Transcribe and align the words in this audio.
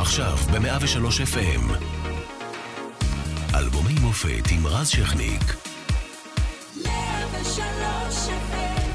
עכשיו 0.00 0.36
ב-103 0.36 1.34
FM. 1.34 1.74
אלבומי 3.54 3.94
מופת 4.00 4.50
עם 4.50 4.66
רז 4.66 4.88
שכניק. 4.88 5.42
103 6.84 8.28
FM. 8.28 8.90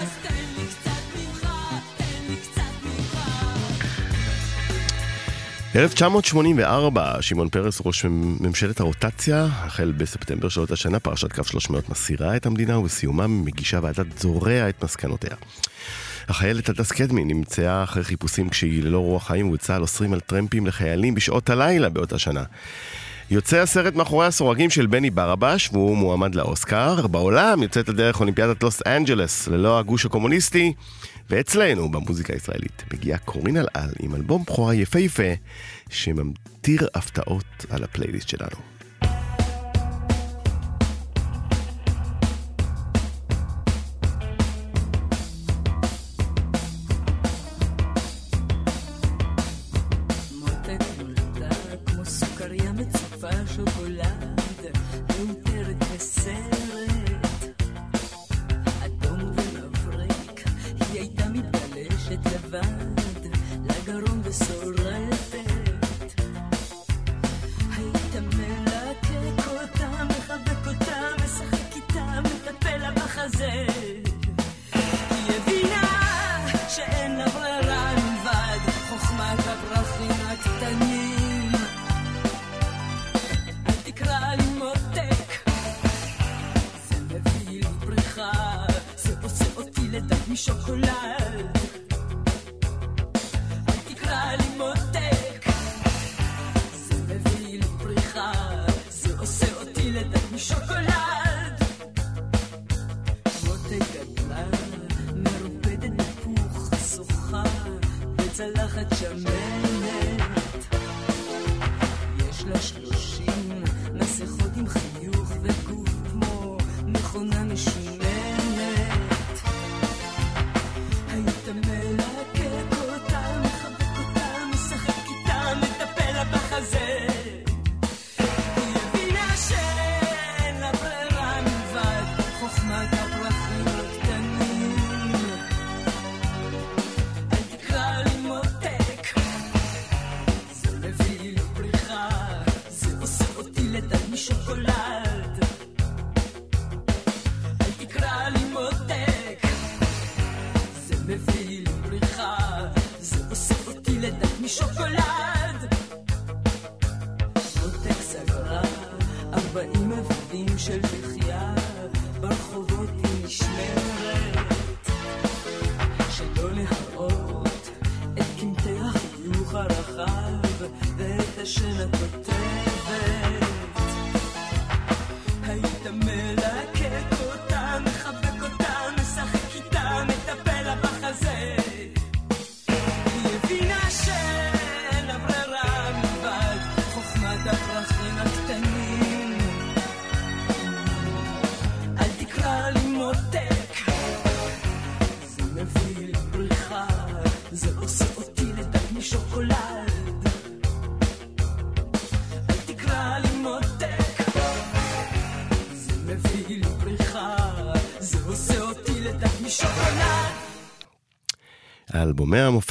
אז 0.00 0.08
תן 0.22 0.34
לי 0.56 0.66
קצת 0.66 0.90
ממך, 1.16 1.48
תן 1.96 2.04
לי 2.28 2.36
קצת 2.36 2.62
ממך. 2.84 3.18
1984, 5.76 7.16
שמעון 7.20 7.48
פרס, 7.48 7.82
ראש 7.84 8.04
ממשלת 8.40 8.80
הרוטציה, 8.80 9.44
החל 9.44 9.92
בספטמבר 9.96 10.48
של 10.48 10.60
אותה 10.60 10.76
שנה, 10.76 11.00
פרשת 11.00 11.32
קו 11.32 11.44
300 11.44 11.88
מסירה 11.88 12.36
את 12.36 12.46
המדינה, 12.46 12.78
ובסיומה 12.78 13.26
מגישה 13.26 13.78
ועדת 13.82 14.18
זורע 14.18 14.68
את 14.68 14.84
מסקנותיה. 14.84 15.36
החיילת 16.30 16.68
הדס 16.68 16.92
קדמי 16.92 17.24
נמצאה 17.24 17.82
אחרי 17.82 18.04
חיפושים 18.04 18.48
כשהיא 18.48 18.82
ללא 18.82 18.98
רוח 18.98 19.26
חיים 19.26 19.50
וצה"ל 19.50 19.82
אוסרים 19.82 20.12
על 20.12 20.20
טרמפים 20.20 20.66
לחיילים 20.66 21.14
בשעות 21.14 21.50
הלילה 21.50 21.88
באותה 21.88 22.18
שנה. 22.18 22.42
יוצא 23.30 23.56
הסרט 23.56 23.94
מאחורי 23.94 24.26
הסורגים 24.26 24.70
של 24.70 24.86
בני 24.86 25.10
ברבש, 25.10 25.70
והוא 25.72 25.96
מועמד 25.96 26.34
לאוסקר. 26.34 27.06
בעולם 27.06 27.62
יוצאת 27.62 27.88
לדרך 27.88 28.20
אולימפיאדת 28.20 28.62
לוס 28.62 28.82
אנג'לס 28.86 29.48
ללא 29.48 29.78
הגוש 29.78 30.06
הקומוניסטי. 30.06 30.72
ואצלנו, 31.30 31.90
במוזיקה 31.90 32.32
הישראלית, 32.32 32.82
מגיעה 32.92 33.18
קורין 33.18 33.56
אלעל 33.56 33.90
עם 34.00 34.14
אלבום 34.14 34.42
בכורה 34.42 34.74
יפהפה, 34.74 35.32
שממטיר 35.90 36.88
הפתעות 36.94 37.66
על 37.70 37.84
הפלייליסט 37.84 38.28
שלנו. 38.28 38.69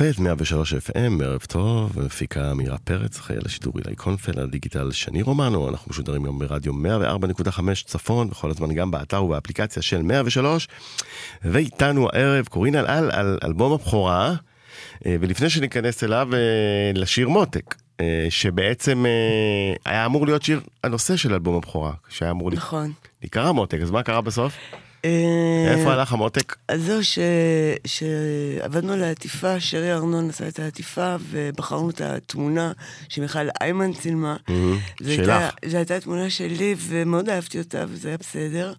המופת, 0.01 0.19
103 0.19 0.73
FM, 0.73 1.23
ערב 1.23 1.41
טוב, 1.47 1.99
מפיקה 2.05 2.53
מירה 2.53 2.77
פרץ, 2.77 3.19
על 3.29 3.41
השידור 3.45 3.73
אילי 3.77 3.95
קונפל, 3.95 4.39
על 4.39 4.43
הדיגיטל 4.43 4.91
שני 4.91 5.21
רומנו, 5.21 5.69
אנחנו 5.69 5.89
משודרים 5.89 6.23
גם 6.23 6.39
ברדיו 6.39 6.73
104.5 6.73 7.59
צפון, 7.85 8.27
וכל 8.31 8.49
הזמן 8.49 8.73
גם 8.73 8.91
באתר 8.91 9.23
ובאפליקציה 9.23 9.81
של 9.81 10.01
103, 10.01 10.67
ואיתנו 11.43 12.07
הערב 12.13 12.45
קורין 12.45 12.75
אלעל 12.75 13.11
על 13.11 13.37
אלבום 13.43 13.73
הבכורה, 13.73 14.35
אה, 15.05 15.15
ולפני 15.19 15.49
שניכנס 15.49 16.03
אליו, 16.03 16.29
אה, 16.33 16.39
לשיר 16.95 17.29
מותק, 17.29 17.75
אה, 17.99 18.27
שבעצם 18.29 19.05
היה 19.85 20.05
אמור 20.05 20.25
להיות 20.25 20.43
שיר 20.43 20.61
הנושא 20.83 21.15
של 21.15 21.33
אלבום 21.33 21.55
הבכורה, 21.55 21.93
שהיה 22.09 22.31
אמור 22.31 22.51
נכון. 22.51 22.91
להיקרא 23.21 23.51
מותק, 23.51 23.77
אז 23.81 23.91
מה 23.91 24.03
קרה 24.03 24.21
בסוף? 24.21 24.53
אה, 25.05 25.73
איפה 25.77 25.93
הלך 25.93 26.13
המותק? 26.13 26.55
אז 26.67 26.81
זהו, 26.81 26.99
שעבדנו 27.85 28.93
על 28.93 29.03
העטיפה, 29.03 29.59
שרי 29.59 29.93
ארנון 29.93 30.29
עשה 30.29 30.47
את 30.47 30.59
העטיפה, 30.59 31.15
ובחרנו 31.29 31.89
את 31.89 32.01
התמונה 32.01 32.71
שמיכל 33.09 33.47
איימן 33.61 33.93
צילמה. 33.93 34.37
שלך. 35.07 35.43
זו 35.65 35.77
הייתה 35.77 35.99
תמונה 35.99 36.29
שלי, 36.29 36.75
ומאוד 36.79 37.29
אהבתי 37.29 37.59
אותה, 37.59 37.85
וזה 37.87 38.07
היה 38.07 38.17
בסדר. 38.17 38.73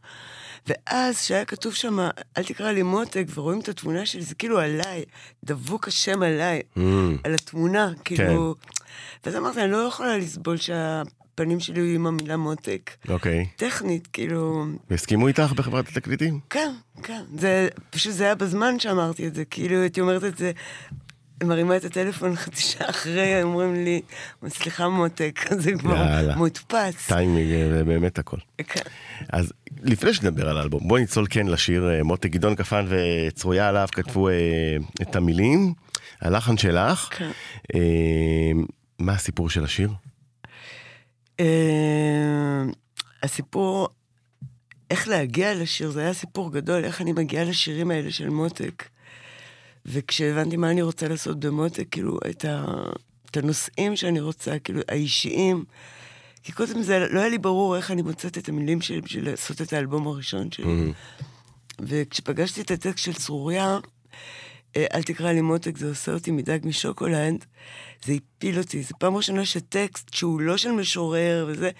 ואז, 0.66 1.20
שהיה 1.22 1.44
כתוב 1.44 1.74
שם, 1.74 1.98
אל 2.38 2.42
תקרא 2.44 2.72
לי 2.72 2.82
מותק, 2.82 3.24
ורואים 3.34 3.60
את 3.60 3.68
התמונה 3.68 4.06
שלי, 4.06 4.22
זה 4.22 4.34
כאילו 4.34 4.58
עליי, 4.58 5.04
דבוק 5.44 5.88
השם 5.88 6.22
עליי, 6.22 6.62
על 7.24 7.34
התמונה, 7.34 7.92
כאילו... 8.04 8.54
ואז 9.24 9.36
אמרתי, 9.36 9.60
אני 9.60 9.72
לא 9.72 9.76
יכולה 9.76 10.18
לסבול 10.18 10.56
שהפנים 11.30 11.60
שלי 11.60 11.80
יהיו 11.80 11.94
עם 11.94 12.06
המילה 12.06 12.36
מותק. 12.36 12.90
אוקיי. 13.08 13.46
טכנית, 13.56 14.08
כאילו... 14.12 14.66
והסכימו 14.90 15.28
איתך 15.28 15.52
בחברת 15.52 15.88
התקליטים? 15.88 16.40
כן, 16.50 16.72
כן. 17.02 17.22
זה, 17.38 17.68
פשוט 17.90 18.12
זה 18.12 18.24
היה 18.24 18.34
בזמן 18.34 18.78
שאמרתי 18.78 19.26
את 19.26 19.34
זה, 19.34 19.44
כאילו 19.44 19.80
הייתי 19.80 20.00
אומרת 20.00 20.24
את 20.24 20.38
זה, 20.38 20.52
מרימה 21.44 21.76
את 21.76 21.84
הטלפון 21.84 22.36
חצי 22.36 22.62
שעה 22.62 22.90
אחרי, 22.90 23.42
אומרים 23.42 23.74
לי, 23.74 24.00
סליחה 24.48 24.88
מותק, 24.88 25.40
זה 25.62 25.72
כבר 25.72 25.96
יאללה. 25.96 26.36
מודפס. 26.36 27.06
טיימינג 27.06 27.52
אה, 27.52 27.68
זה 27.76 27.84
באמת 27.84 28.18
הכל. 28.18 28.36
כן. 28.58 28.80
אז 29.28 29.52
לפני 29.82 30.14
שנדבר 30.14 30.48
על 30.48 30.58
האלבום, 30.58 30.88
בואי 30.88 31.02
נצלול 31.02 31.26
כן 31.30 31.46
לשיר 31.46 31.90
אה, 31.90 32.02
מותק 32.02 32.30
גדעון 32.30 32.54
כפן 32.54 32.86
וצרויה 32.88 33.68
עליו 33.68 33.88
כתבו 33.92 34.28
אה, 34.28 34.34
את 35.02 35.16
המילים. 35.16 35.74
הלחן 36.20 36.56
שלך. 36.56 37.08
כן. 37.10 37.30
מה 38.98 39.12
הסיפור 39.12 39.50
של 39.50 39.64
השיר? 39.64 39.90
אה, 41.40 42.62
הסיפור, 43.22 43.88
איך 44.90 45.08
להגיע 45.08 45.54
לשיר, 45.54 45.90
זה 45.90 46.00
היה 46.00 46.14
סיפור 46.14 46.52
גדול, 46.52 46.84
איך 46.84 47.00
אני 47.00 47.12
מגיעה 47.12 47.44
לשירים 47.44 47.90
האלה 47.90 48.10
של 48.10 48.28
מותק. 48.28 48.88
וכשהבנתי 49.86 50.56
מה 50.56 50.70
אני 50.70 50.82
רוצה 50.82 51.08
לעשות 51.08 51.40
במותק, 51.40 51.86
כאילו, 51.90 52.18
את, 52.30 52.44
ה, 52.44 52.64
את 53.30 53.36
הנושאים 53.36 53.96
שאני 53.96 54.20
רוצה, 54.20 54.58
כאילו, 54.58 54.80
האישיים. 54.88 55.64
כי 56.42 56.52
קודם 56.52 56.82
זה 56.82 57.06
לא 57.10 57.20
היה 57.20 57.28
לי 57.28 57.38
ברור 57.38 57.76
איך 57.76 57.90
אני 57.90 58.02
מוצאת 58.02 58.38
את 58.38 58.48
המילים 58.48 58.80
שלי 58.80 59.00
בשביל 59.00 59.30
לעשות 59.30 59.62
את 59.62 59.72
האלבום 59.72 60.06
הראשון 60.06 60.52
שלי. 60.52 60.64
Mm-hmm. 60.64 61.24
וכשפגשתי 61.78 62.60
את 62.60 62.70
הטקסט 62.70 62.98
של 62.98 63.12
צרוריה, 63.12 63.78
אל 64.76 65.02
תקרא 65.02 65.32
לי 65.32 65.40
מותק, 65.40 65.78
זה 65.78 65.88
עושה 65.88 66.12
אותי 66.12 66.30
מדג 66.30 66.58
משוקולד, 66.64 67.44
זה 68.04 68.12
הפיל 68.12 68.58
אותי. 68.58 68.82
זו 68.82 68.94
פעם 68.98 69.16
ראשונה 69.16 69.44
שטקסט 69.44 70.14
שהוא 70.14 70.40
לא 70.40 70.56
של 70.56 70.70
משורר 70.70 71.46
וזה, 71.48 71.70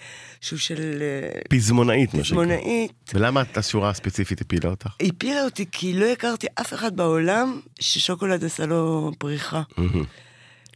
שהוא 0.41 0.59
של 0.59 1.01
אה, 1.01 1.41
פזמונאית, 1.49 2.13
מה 2.13 2.23
שנקרא. 2.23 2.43
פזמונאית, 2.43 3.11
ולמה 3.13 3.43
השורה 3.55 3.89
הספציפית 3.89 4.41
הפילה 4.41 4.69
אותך? 4.69 4.95
הפילה 5.01 5.43
אותי 5.43 5.65
כי 5.71 5.93
לא 5.93 6.05
הכרתי 6.05 6.47
אף 6.61 6.73
אחד 6.73 6.95
בעולם 6.95 7.59
ששוקולד 7.79 8.43
עשה 8.43 8.65
לו 8.65 9.11
פריחה. 9.17 9.61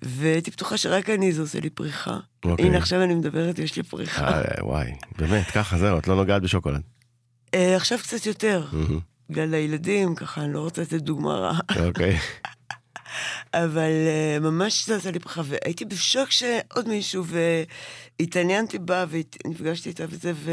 והייתי 0.02 0.52
בטוחה 0.52 0.78
שרק 0.78 1.10
אני 1.10 1.32
זה 1.32 1.42
עושה 1.42 1.60
לי 1.60 1.70
פריחה. 1.70 2.18
אוקיי. 2.46 2.66
הנה 2.66 2.78
עכשיו 2.78 3.04
אני 3.04 3.16
מדברת, 3.16 3.60
יש 3.60 3.76
לי 3.76 3.84
פריחה. 3.84 4.28
אה, 4.28 4.66
וואי, 4.66 4.92
באמת, 5.18 5.46
ככה 5.46 5.78
זהו, 5.78 5.98
את 5.98 6.08
לא 6.08 6.16
נוגעת 6.16 6.42
בשוקולד. 6.42 6.82
אה, 7.54 7.76
עכשיו 7.76 7.98
קצת 7.98 8.26
יותר. 8.26 8.68
בגלל 9.30 9.54
הילדים, 9.54 10.16
ככה, 10.16 10.42
אני 10.42 10.54
לא 10.54 10.60
רוצה 10.60 10.82
לתת 10.82 10.94
דוגמה 11.02 11.34
רעה. 11.34 11.60
אוקיי. 11.88 12.18
אבל 13.54 13.92
uh, 14.38 14.44
ממש 14.44 14.86
זה 14.88 14.96
עשה 14.96 15.12
לי 15.12 15.20
פריחה, 15.20 15.42
והייתי 15.46 15.86
בשוק 15.86 16.32
שעוד 16.32 16.88
מישהו, 16.88 17.24
והתעניינתי 18.20 18.80
בה, 18.80 19.06
ונפגשתי 19.10 19.90
איתה 19.90 20.04
וזה, 20.10 20.32
ו... 20.36 20.52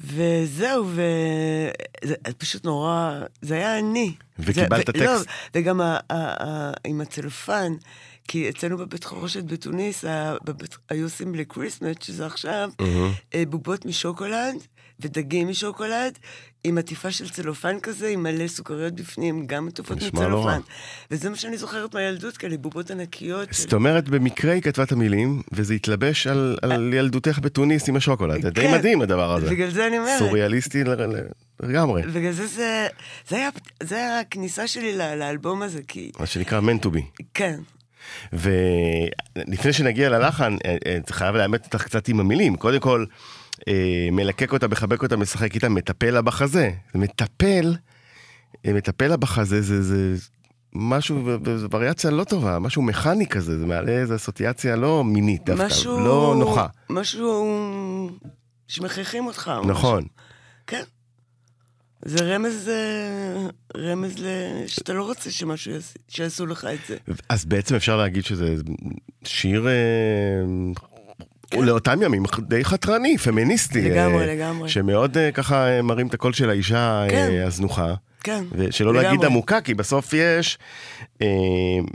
וזהו, 0.00 0.86
וזה 0.88 2.14
פשוט 2.38 2.64
נורא, 2.64 3.20
זה 3.42 3.54
היה 3.54 3.78
אני. 3.78 4.14
וקיבלת 4.38 4.86
זה, 4.86 4.92
ו- 5.02 5.04
לא, 5.04 5.18
טקסט. 5.18 5.28
וגם 5.54 5.80
ה- 5.80 5.98
ה- 6.10 6.44
ה- 6.46 6.72
עם 6.86 7.00
הצלופן, 7.00 7.72
כי 8.28 8.48
אצלנו 8.50 8.78
בבית 8.78 9.04
חרושת 9.04 9.44
בתוניס, 9.44 10.04
ה- 10.04 10.34
בבית- 10.44 10.76
היו 10.88 11.04
עושים 11.06 11.34
לקריסמט, 11.34 12.02
שזה 12.02 12.26
עכשיו. 12.26 12.70
אה, 13.34 13.42
בובות 13.48 13.84
משוקולד 13.86 14.54
ודגים 15.02 15.48
משוקולד, 15.48 16.18
עם 16.64 16.78
עטיפה 16.78 17.10
של 17.10 17.28
צלופן 17.28 17.80
כזה, 17.80 18.08
עם 18.08 18.22
מלא 18.22 18.48
סוכריות 18.48 18.94
בפנים, 18.94 19.46
גם 19.46 19.68
עטופות 19.68 20.02
לא. 20.02 20.08
מצלופן. 20.12 20.60
וזה 21.10 21.30
מה 21.30 21.36
שאני 21.36 21.58
זוכרת 21.58 21.94
מהילדות, 21.94 22.36
כאלה 22.36 22.56
בובות 22.56 22.90
ענקיות. 22.90 23.48
של- 23.54 23.62
זאת 23.62 23.72
אומרת, 23.72 24.08
במקרה 24.08 24.52
היא 24.52 24.62
כתבה 24.62 24.84
את 24.84 24.92
המילים, 24.92 25.42
וזה 25.52 25.74
התלבש 25.74 26.26
על, 26.26 26.58
על 26.62 26.94
ילדותך 26.94 27.38
בתוניס 27.42 27.88
עם 27.88 27.96
השוקולד. 27.96 28.42
זה 28.42 28.50
די 28.50 28.60
כן. 28.60 28.72
מדהים 28.74 29.02
הדבר 29.02 29.34
הזה. 29.34 29.50
בגלל 29.50 29.70
זה 29.70 29.86
אני 29.86 29.98
אומרת. 29.98 30.18
סוריאליסטי 30.18 30.84
לגמרי. 31.62 32.02
בגלל 32.02 32.32
זה 32.32 32.46
זה, 32.46 32.86
זה 33.28 33.36
היה, 33.36 33.48
זה 33.82 33.94
היה 33.96 34.20
הכניסה 34.20 34.66
שלי 34.66 34.96
לאלבום 34.96 35.62
הזה, 35.62 35.80
כי, 35.88 36.10
מה 36.18 36.26
שנקרא 36.26 36.60
meant 36.60 36.84
to 36.86 36.88
be. 36.88 37.22
כן. 37.34 37.60
ולפני 38.32 39.72
שנגיע 39.72 40.08
ללחן, 40.08 40.56
אה, 40.64 40.76
אה, 40.86 40.98
חייב 41.10 41.36
לאמת 41.36 41.64
אותך 41.64 41.84
קצת 41.84 42.08
עם 42.08 42.20
המילים. 42.20 42.56
קודם 42.56 42.80
כל, 42.80 43.04
אה, 43.68 44.08
מלקק 44.12 44.52
אותה, 44.52 44.68
מחבק 44.68 45.02
אותה, 45.02 45.16
משחק 45.16 45.54
איתה, 45.54 45.68
מטפל 45.68 46.10
לה 46.10 46.22
בחזה. 46.22 46.70
מטפל, 46.94 47.76
אה, 48.66 48.72
מטפל 48.72 49.08
לה 49.08 49.16
בחזה, 49.16 49.62
זה, 49.62 49.82
זה 49.82 50.16
משהו, 50.72 51.38
זו 51.56 51.68
וריאציה 51.70 52.10
לא 52.10 52.24
טובה, 52.24 52.58
משהו 52.58 52.82
מכני 52.82 53.26
כזה, 53.26 53.58
זה 53.58 53.66
מעלה 53.66 53.92
איזו 53.92 54.16
אסוציאציה 54.16 54.76
לא 54.76 55.04
מינית 55.04 55.44
דווקא, 55.44 55.66
משהו... 55.66 56.00
לא 56.00 56.34
נוחה. 56.38 56.66
משהו 56.90 58.10
שמכריחים 58.68 59.26
אותך. 59.26 59.50
או 59.56 59.66
נכון. 59.66 59.98
משהו. 59.98 60.10
כן. 60.66 60.82
זה 62.04 62.34
רמז, 62.34 62.68
אה, 62.68 63.46
רמז 63.76 64.18
ל... 64.18 64.26
שאתה 64.66 64.92
לא 64.92 65.04
רוצה 65.04 65.30
שמשהו 65.30 65.72
יעש... 65.72 65.94
שיעשו 66.08 66.46
לך 66.46 66.64
את 66.64 66.78
זה. 66.88 66.96
אז 67.28 67.44
בעצם 67.44 67.74
אפשר 67.74 67.96
להגיד 67.96 68.24
שזה 68.24 68.54
שיר... 69.24 69.66
אה, 71.54 71.60
לאותם 71.60 72.02
ימים 72.02 72.22
די 72.38 72.64
חתרני, 72.64 73.18
פמיניסטי. 73.18 73.90
לגמרי, 73.90 74.28
אה, 74.28 74.34
לגמרי. 74.34 74.68
שמאוד 74.68 75.18
אה, 75.18 75.32
ככה 75.32 75.68
אה, 75.68 75.82
מרים 75.82 76.06
את 76.06 76.14
הקול 76.14 76.32
של 76.32 76.50
האישה 76.50 77.02
אה, 77.02 77.10
כן. 77.10 77.42
הזנוחה. 77.46 77.94
כן, 78.22 78.44
ושלא 78.52 78.92
לגמרי. 78.92 79.06
להגיד 79.06 79.24
עמוקה, 79.24 79.60
כי 79.60 79.74
בסוף 79.74 80.12
יש, 80.12 80.58
אה, 81.22 81.26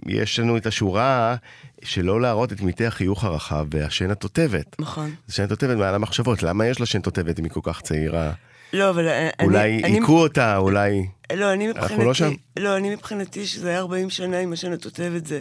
יש 0.07 0.39
לנו 0.39 0.57
את 0.57 0.65
השורה 0.65 1.35
שלא 1.83 2.21
להראות 2.21 2.53
את 2.53 2.61
מיטי 2.61 2.85
החיוך 2.85 3.23
הרחב 3.23 3.65
והשן 3.71 4.11
התותבת. 4.11 4.75
נכון. 4.79 5.15
שן 5.29 5.47
תותבת 5.47 5.77
מעל 5.77 5.95
המחשבות, 5.95 6.43
למה 6.43 6.67
יש 6.67 6.79
לה 6.79 6.85
שן 6.85 7.01
תותבת 7.01 7.39
אם 7.39 7.43
היא 7.43 7.51
כל 7.51 7.59
כך 7.63 7.81
צעירה? 7.81 8.31
לא, 8.73 8.89
אבל 8.89 9.07
אני... 9.07 9.29
אולי 9.47 9.83
אני, 9.83 9.93
היכו 9.93 10.19
אותה, 10.21 10.57
אולי... 10.57 11.07
לא, 11.33 11.53
אני 11.53 11.67
מבחינתי... 11.67 11.93
אנחנו 11.93 12.05
לא 12.05 12.13
שם? 12.13 12.31
לא, 12.59 12.77
אני 12.77 12.89
מבחינתי 12.89 13.45
שזה 13.45 13.69
היה 13.69 13.79
40 13.79 14.09
שנה 14.09 14.39
עם 14.39 14.53
השן 14.53 14.73
התותבת 14.73 15.25
זה... 15.25 15.39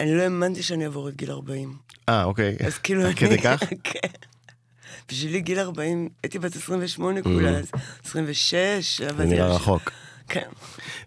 אני 0.00 0.14
לא 0.14 0.22
האמנתי 0.22 0.62
שאני 0.62 0.84
אעבור 0.84 1.08
את 1.08 1.16
גיל 1.16 1.30
40. 1.30 1.74
אה, 2.08 2.24
אוקיי. 2.24 2.56
אז 2.66 2.78
כאילו... 2.78 3.06
אני- 3.06 3.14
כדי 3.14 3.38
כך? 3.38 3.60
כן. 3.84 4.08
בשבילי 5.08 5.40
גיל 5.40 5.58
40, 5.58 6.08
הייתי 6.22 6.38
בת 6.38 6.56
28 6.56 7.22
כולה, 7.22 7.50
אז 7.50 7.70
26, 8.04 9.00
זה 9.16 9.24
נראה 9.24 9.46
רחוק. 9.54 9.90
כן. 10.28 10.48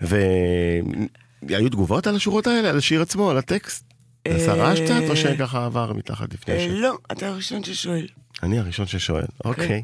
והיו 0.01 1.69
תגובות 1.69 2.07
על 2.07 2.15
השורות 2.15 2.47
האלה, 2.47 2.69
על 2.69 2.77
השיר 2.77 3.01
עצמו, 3.01 3.29
על 3.29 3.37
הטקסט? 3.37 3.85
עשה 4.27 4.53
רעש 4.53 4.79
קצת, 4.79 5.01
או 5.09 5.15
שככה 5.15 5.65
עבר 5.65 5.93
מתחת 5.93 6.33
לפני 6.33 6.53
אה, 6.53 6.59
השיר? 6.59 6.75
לא, 6.75 6.97
אתה 7.11 7.27
הראשון 7.27 7.63
ששואל. 7.63 8.07
אני 8.43 8.59
הראשון 8.59 8.87
ששואל, 8.87 9.25
אוקיי. 9.45 9.83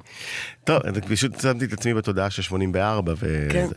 טוב, 0.63 0.79
פשוט 1.09 1.39
שמתי 1.41 1.65
את 1.65 1.73
עצמי 1.73 1.94
בתודעה 1.94 2.29
של 2.29 2.41
84 2.41 3.13
וזה. 3.17 3.75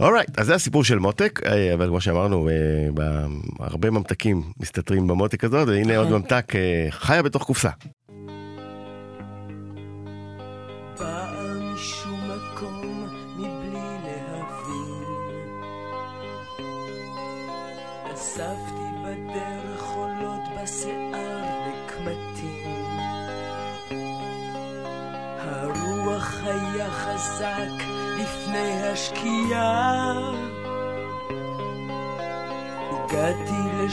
אורייט, 0.00 0.38
אז 0.38 0.46
זה 0.46 0.54
הסיפור 0.54 0.84
של 0.84 0.98
מותק, 0.98 1.40
אה, 1.46 1.74
אבל 1.74 1.86
כמו 1.88 2.00
שאמרנו, 2.00 2.48
אה, 2.48 2.54
הרבה 3.60 3.90
ממתקים 3.90 4.42
מסתתרים 4.60 5.06
במותק 5.06 5.44
הזאת, 5.44 5.68
והנה 5.68 5.96
עוד 5.96 6.08
ממתק 6.08 6.52
אה, 6.56 6.86
חיה 6.90 7.22
בתוך 7.22 7.42
קופסה. 7.42 7.70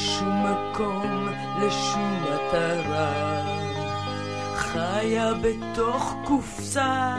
לשום 0.06 0.46
מקום, 0.46 1.28
לשום 1.62 2.24
מטרה. 2.24 3.42
חיה 4.56 5.32
בתוך 5.34 6.16
קופסה. 6.26 7.16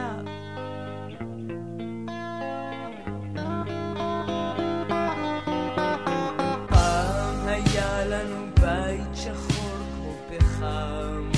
פעם 6.69 7.47
היה 7.47 8.05
לנו 8.05 8.47
בית 8.61 9.15
שחור 9.15 9.77
כמו 9.95 10.13
פחם. 10.31 11.31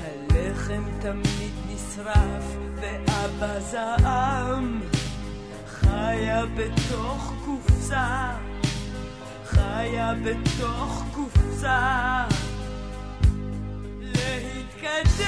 הלחם 0.00 0.82
תמיד 1.00 1.52
נשרף 1.68 2.56
ואבא 2.74 3.60
זעם. 3.60 4.80
חיה 5.66 6.42
בתוך 6.56 7.32
קופסה. 7.44 8.49
חיה 9.76 10.14
בתוך 10.24 11.04
קופסה. 11.14 12.24
להתקדם 14.00 15.20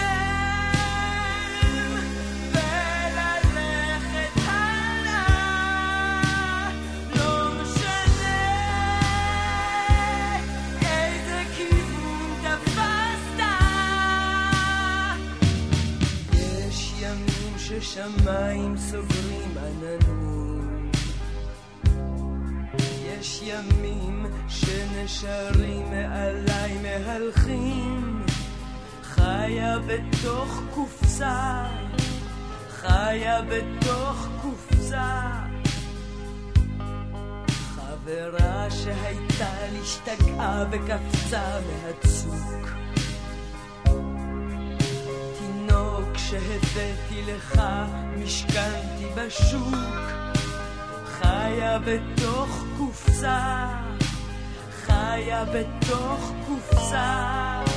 וללכת 2.53 4.37
הלאה 4.47 5.73
לא 7.17 7.53
יש 23.23 23.43
ימים 23.43 24.27
שנשארים 24.49 25.91
מעליי 25.91 26.79
מהלכים 26.83 28.23
חיה 29.03 29.79
בתוך 29.79 30.61
קופסה 30.75 31.65
חיה 32.71 33.43
בתוך 33.43 34.29
קופסה 34.43 35.31
חברה 37.49 38.71
שהייתה 38.71 39.55
לי 39.73 39.79
השתגעה 39.81 40.65
וקפצה 40.71 41.61
מהצוק. 41.61 42.69
תינוק 45.39 46.17
שהבאתי 46.17 47.23
לך, 47.27 47.63
משכנתי 48.19 49.07
בשוק. 49.17 50.23
חיה 51.05 51.79
בתוך 51.79 52.72
קופסה, 52.93 53.69
חיה 54.87 55.45
בתוך 55.45 56.33
קופסה. 56.47 57.72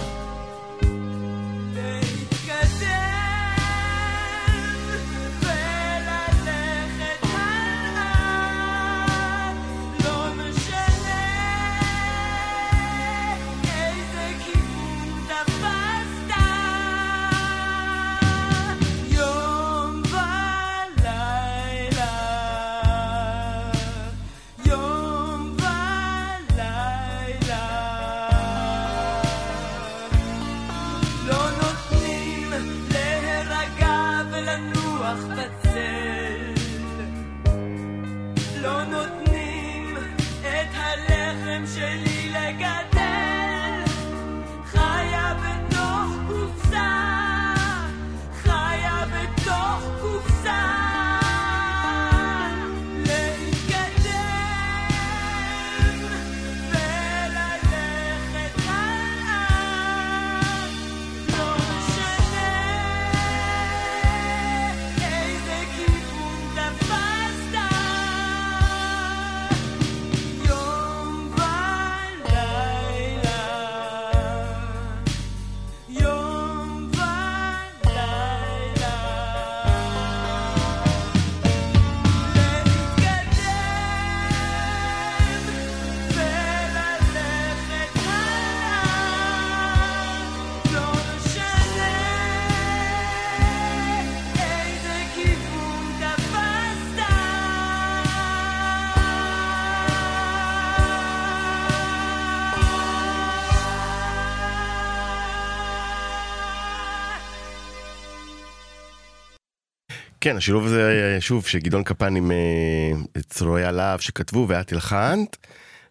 כן, 110.25 110.37
השילוב 110.37 110.65
הזה, 110.65 111.17
שוב, 111.19 111.47
שגדעון 111.47 111.83
קפן 111.83 112.15
עם 112.15 112.31
אה, 112.31 113.21
צרועי 113.21 113.63
הלהב 113.63 113.99
שכתבו 113.99 114.45
ואת 114.49 114.73
הלחנת, 114.73 115.37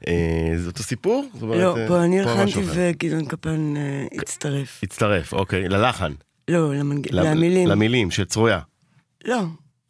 אה, 0.08 0.52
זה 0.56 0.66
אותו 0.66 0.82
סיפור? 0.82 1.26
לא, 1.40 1.76
אה, 1.78 1.88
פה 1.88 2.04
אני 2.04 2.20
הלחנתי. 2.20 2.60
וגדעון 2.66 3.24
קפן 3.24 3.76
אה, 3.76 4.06
הצטרף. 4.20 4.80
הצטרף, 4.82 5.32
אוקיי, 5.32 5.68
ללחן. 5.68 6.12
לא, 6.48 6.74
למילים. 7.10 7.68
למילים, 7.68 8.10
של 8.10 8.24
צרויה. 8.24 8.60
לא, 9.24 9.40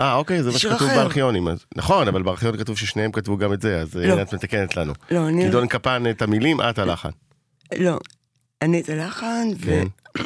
אה, 0.01 0.15
אוקיי, 0.15 0.43
זה 0.43 0.51
מה 0.51 0.59
שכתוב. 0.59 0.89
בארכיונים. 0.89 1.49
נכון, 1.77 2.09
אבל 2.09 2.23
בארכיון 2.23 2.57
כתוב 2.57 2.79
ששניהם 2.79 3.13
כתבו 3.13 3.37
גם 3.37 3.53
את 3.53 3.63
זה, 3.63 3.81
אז 3.81 3.97
לא. 3.97 4.23
את 4.23 4.35
מתקנת 4.35 4.77
לנו. 4.77 4.93
לא, 5.11 5.29
אני... 5.29 5.49
גדעון 5.49 5.67
קפן 5.67 6.03
את 6.11 6.23
המילים, 6.23 6.61
את 6.61 6.79
הלחן. 6.79 7.11
לא. 7.79 7.99
אני 8.63 8.81
את 8.81 8.89
הלחן, 8.89 9.49
כן. 9.65 9.87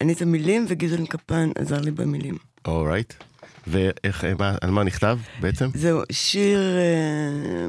ואני 0.00 0.12
את 0.12 0.22
המילים, 0.22 0.66
וגדעון 0.68 1.06
קפן 1.06 1.50
עזר 1.58 1.80
לי 1.80 1.90
במילים. 1.90 2.36
אורייט. 2.64 3.14
ואיך, 3.66 4.24
אה, 4.24 4.32
מה- 4.38 4.54
על 4.60 4.70
מה 4.70 4.84
נכתב 4.84 5.18
בעצם? 5.40 5.68
זהו, 5.74 6.00
שיר 6.12 6.60
אה, 6.78 7.66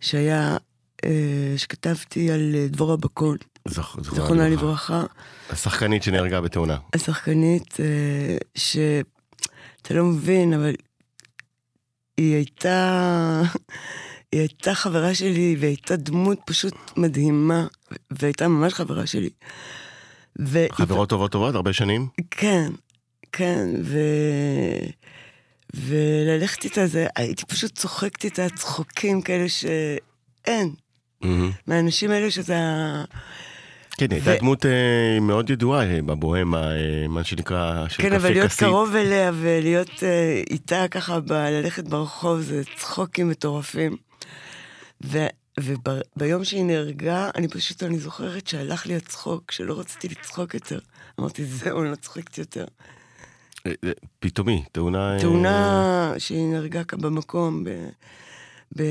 שהיה, 0.00 0.56
אה, 1.04 1.10
שכתבתי 1.56 2.30
על 2.30 2.40
דבורה 2.68 2.96
בקון, 2.96 3.36
זכ- 3.68 4.00
זיכרונה 4.02 4.48
לברכה, 4.48 5.02
השחקנית 5.50 6.02
שנהרגה 6.02 6.40
בתאונה. 6.40 6.76
השחקנית, 6.94 7.76
שאתה 8.54 9.04
לא 9.94 10.04
מבין, 10.04 10.52
אבל 10.52 10.74
היא 12.16 12.34
הייתה, 12.34 13.42
היא 14.32 14.40
הייתה 14.40 14.74
חברה 14.74 15.14
שלי, 15.14 15.56
והיא 15.58 15.68
הייתה 15.68 15.96
דמות 15.96 16.38
פשוט 16.46 16.74
מדהימה, 16.96 17.66
והייתה 18.10 18.48
ממש 18.48 18.74
חברה 18.74 19.06
שלי. 19.06 19.30
והיא- 20.36 20.72
חברות 20.72 21.08
טובות 21.08 21.32
טובות, 21.32 21.54
הרבה 21.54 21.72
שנים? 21.72 22.08
כן, 22.30 22.70
כן, 23.36 23.68
ו... 23.82 23.98
וללכת 25.74 26.64
איתה 26.64 26.86
זה, 26.86 27.06
הייתי 27.16 27.44
פשוט 27.46 27.72
צוחקת 27.78 28.24
איתה 28.24 28.46
צחוקים 28.56 29.22
כאלה 29.22 29.46
שאין. 29.48 30.74
מהאנשים 31.66 32.10
האלה 32.10 32.30
שאתה... 32.30 33.04
כן, 33.98 34.06
הייתה 34.10 34.30
ו- 34.30 34.38
דמות 34.38 34.66
אה, 34.66 35.18
מאוד 35.20 35.50
ידועה 35.50 35.84
אה, 35.84 36.02
בבוהמה, 36.02 36.72
אה, 36.76 37.08
מה 37.08 37.24
שנקרא, 37.24 37.88
של 37.88 38.02
כן, 38.02 38.12
אבל 38.12 38.18
קפה 38.18 38.28
להיות 38.28 38.48
כסית. 38.50 38.60
קרוב 38.60 38.94
אליה 38.94 39.30
ולהיות 39.34 40.02
אה, 40.02 40.42
איתה 40.50 40.88
ככה, 40.90 41.20
ב- 41.20 41.32
ללכת 41.32 41.84
ברחוב, 41.84 42.40
זה 42.40 42.62
צחוקים 42.76 43.28
מטורפים. 43.28 43.96
ו... 45.04 45.26
וביום 45.60 46.44
שהיא 46.44 46.64
נהרגה, 46.64 47.30
אני 47.34 47.48
פשוט, 47.48 47.82
אני 47.82 47.98
זוכרת 47.98 48.46
שהלך 48.46 48.86
לי 48.86 48.96
הצחוק, 48.96 49.52
שלא 49.52 49.80
רציתי 49.80 50.08
לצחוק 50.08 50.54
יותר. 50.54 50.78
אמרתי, 51.20 51.44
זהו, 51.44 51.82
אני 51.82 51.90
לא 51.90 51.96
צוחקת 51.96 52.38
יותר. 52.38 52.64
אה, 53.66 53.72
אה, 53.84 53.90
פתאומי, 54.18 54.64
תאונה... 54.72 55.14
אה, 55.14 55.20
תאונה 55.20 56.14
שהיא 56.18 56.46
נהרגה 56.52 56.84
כאן 56.84 57.00
במקום, 57.00 57.64
ב... 57.64 57.70
ב... 58.76 58.82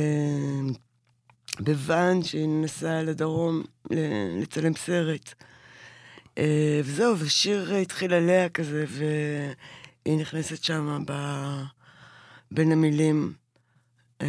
בוואן 1.60 2.24
שהיא 2.24 2.48
נסעה 2.48 3.04
לדרום 3.04 3.64
לצלם 4.42 4.76
סרט. 4.76 5.34
אה, 6.38 6.82
וזהו, 6.84 7.16
ושיר 7.20 7.74
התחיל 7.74 8.14
עליה 8.14 8.50
כזה, 8.50 8.86
והיא 8.88 10.18
נכנסת 10.20 10.64
שם 10.64 11.04
ב... 11.08 11.14
בין 12.52 12.72
המילים. 12.72 13.34
אה, 14.24 14.28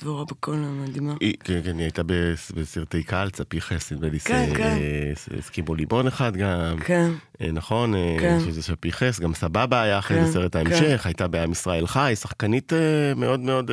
דבורה 0.00 0.24
בקול 0.24 0.54
המדהימה. 0.64 1.14
כן, 1.44 1.60
כן, 1.64 1.76
היא 1.76 1.82
הייתה 1.84 2.02
בס- 2.06 2.50
בסרטי 2.50 3.02
קהל, 3.02 3.30
צפי 3.30 3.60
חס, 3.60 3.92
נדמה 3.92 4.08
לי, 4.08 4.20
כן, 4.20 4.50
כן. 4.56 4.62
אה, 4.62 5.12
הסכימו 5.38 5.74
ליבון 5.74 6.06
אחד 6.06 6.36
גם, 6.36 6.76
כן, 6.84 7.10
אה, 7.42 7.52
נכון? 7.52 7.94
כן. 8.20 8.38
שזה 8.40 8.62
שפי 8.62 8.92
חס, 8.92 9.20
גם 9.20 9.34
סבבה 9.34 9.82
היה 9.82 9.98
אחרי 9.98 10.24
זה 10.24 10.32
סרט. 10.32 10.56
ההמשך, 10.56 11.02
הייתה 11.06 11.28
בעם 11.28 11.52
ישראל 11.52 11.86
חי, 11.86 12.12
שחקנית 12.20 12.72
מאוד 13.16 13.40
מאוד. 13.40 13.70